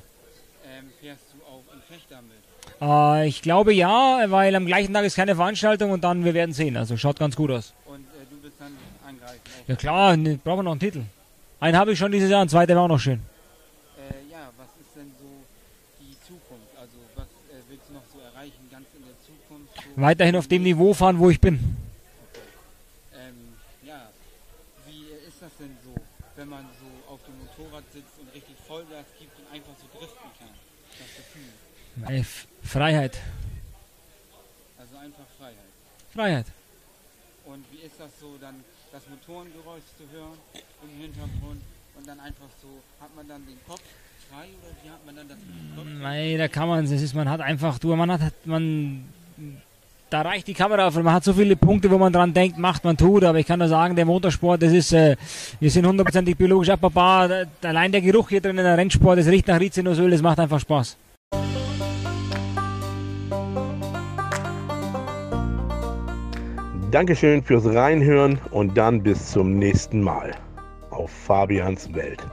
Ähm, 0.65 0.87
fährst 1.01 1.25
du 1.33 1.45
auch 1.45 1.65
in 1.75 1.81
Fechter 1.93 2.21
mit? 2.23 3.25
Äh, 3.25 3.27
ich 3.27 3.43
glaube 3.43 3.75
ja, 3.75 4.23
weil 4.29 4.55
am 4.55 4.67
gleichen 4.67 4.95
Tag 4.95 5.05
ist 5.05 5.17
keine 5.17 5.35
Veranstaltung 5.35 5.91
und 5.91 6.05
dann 6.05 6.25
wir 6.25 6.33
werden 6.33 6.53
sehen. 6.53 6.77
Also 6.77 6.97
schaut 6.97 7.19
ganz 7.19 7.35
gut 7.35 7.51
aus. 7.51 7.75
Und 7.87 8.03
äh, 8.03 8.25
du 8.31 8.37
bist 8.41 8.55
dann 8.61 8.71
angreifen. 9.05 9.41
Ja 9.67 9.75
klar, 9.75 10.17
ne, 10.17 10.39
brauchen 10.45 10.61
wir 10.61 10.63
noch 10.63 10.71
einen 10.71 10.81
Titel. 10.81 11.03
Einen 11.59 11.77
habe 11.77 11.91
ich 11.93 11.99
schon 11.99 12.13
dieses 12.13 12.31
Jahr, 12.31 12.41
einen 12.41 12.49
zweiten 12.51 12.71
wäre 12.71 12.81
auch 12.83 12.87
noch 12.87 13.01
schön. 13.01 13.19
Äh, 13.99 14.31
ja, 14.31 14.39
was 14.57 14.69
ist 14.81 14.95
denn 14.95 15.11
so 15.19 15.27
die 15.99 16.15
Zukunft? 16.23 16.71
Also 16.79 16.95
was 17.17 17.27
äh, 17.51 17.59
willst 17.69 17.89
du 17.89 17.95
noch 17.95 18.07
so 18.15 18.21
erreichen, 18.23 18.63
ganz 18.71 18.87
in 18.95 19.03
der 19.03 19.19
Zukunft? 19.27 19.75
So 19.75 19.88
Weiterhin 20.01 20.37
auf 20.37 20.47
dem 20.47 20.63
Niveau 20.63 20.95
fahren, 20.95 21.19
wo 21.19 21.29
ich 21.29 21.41
bin. 21.41 21.59
Ähm, 23.13 23.35
ja, 23.85 24.09
wie 24.87 25.11
äh, 25.11 25.27
ist 25.27 25.43
das 25.43 25.51
denn 25.59 25.77
so, 25.85 25.93
wenn 26.37 26.49
man 26.49 26.65
so 26.79 27.13
auf 27.13 27.19
dem 27.25 27.35
Motorrad 27.39 27.83
sitzt 27.93 28.15
und 28.21 28.33
richtig 28.33 28.55
Vollgas 28.65 29.07
gibt 29.19 29.37
und 29.41 29.53
einfach 29.53 29.73
so 29.75 29.99
driften 29.99 30.31
kann? 30.39 30.55
Das 30.99 31.11
Gefühl. 31.17 32.17
Äh, 32.17 32.23
Freiheit. 32.63 33.19
Also 34.79 34.97
einfach 34.99 35.27
Freiheit. 35.37 35.73
Freiheit. 36.15 36.47
Und 37.45 37.65
wie 37.73 37.85
ist 37.85 37.99
das 37.99 38.11
so, 38.21 38.37
dann 38.41 38.55
das 38.93 39.03
Motorengeräusch 39.09 39.83
zu 39.99 40.05
hören 40.13 40.39
im 40.85 41.03
Hintergrund 41.03 41.61
und 41.97 42.07
dann 42.07 42.21
einfach 42.21 42.47
so, 42.63 42.69
hat 43.01 43.17
man 43.17 43.27
dann 43.27 43.45
den 43.45 43.59
Kopf 43.67 43.83
frei 44.31 44.47
oder 44.63 44.77
wie 44.81 44.91
hat 44.91 45.05
man 45.05 45.17
dann 45.17 45.29
das 45.29 45.39
Kopf? 45.75 45.87
Nein, 45.87 46.39
da 46.39 46.47
kann 46.47 46.69
man, 46.69 46.85
es 46.85 47.15
man 47.15 47.29
hat 47.29 47.41
einfach, 47.41 47.81
du, 47.81 47.97
man 47.97 48.13
hat, 48.13 48.47
man, 48.47 49.05
da 50.11 50.23
reicht 50.23 50.47
die 50.47 50.55
Kamera 50.55 50.87
auf, 50.87 50.95
man 50.97 51.13
hat 51.13 51.25
so 51.25 51.33
viele 51.33 51.57
Punkte, 51.57 51.91
wo 51.91 51.99
man 51.99 52.13
dran 52.13 52.33
denkt, 52.33 52.59
macht, 52.59 52.85
man 52.85 52.97
tut, 52.97 53.25
aber 53.25 53.39
ich 53.39 53.47
kann 53.47 53.59
nur 53.59 53.69
sagen, 53.69 53.95
der 53.95 54.05
Motorsport, 54.05 54.63
das 54.63 54.73
ist, 54.73 54.93
äh, 54.93 55.17
wir 55.61 55.71
sind 55.71 55.87
hundertprozentig 55.87 56.37
biologisch 56.37 56.71
abbaubar, 56.71 57.47
allein 57.63 57.93
der 57.93 58.01
Geruch 58.01 58.29
hier 58.31 58.41
drin 58.41 58.59
in 58.59 58.65
der 58.65 58.79
Rennsport, 58.79 59.19
das 59.19 59.27
riecht 59.27 59.49
nach 59.49 59.61
Rizinusöl, 59.61 60.11
das 60.11 60.23
macht 60.23 60.41
einfach 60.41 60.61
Spaß. 60.61 60.97
Dankeschön 66.91 67.43
fürs 67.43 67.67
Reinhören 67.67 68.39
und 68.51 68.79
dann 68.79 69.03
bis 69.03 69.33
zum 69.33 69.59
nächsten 69.59 70.01
Mal 70.01 70.33
auf 70.91 71.11
Fabians 71.11 71.93
Welt. 71.95 72.27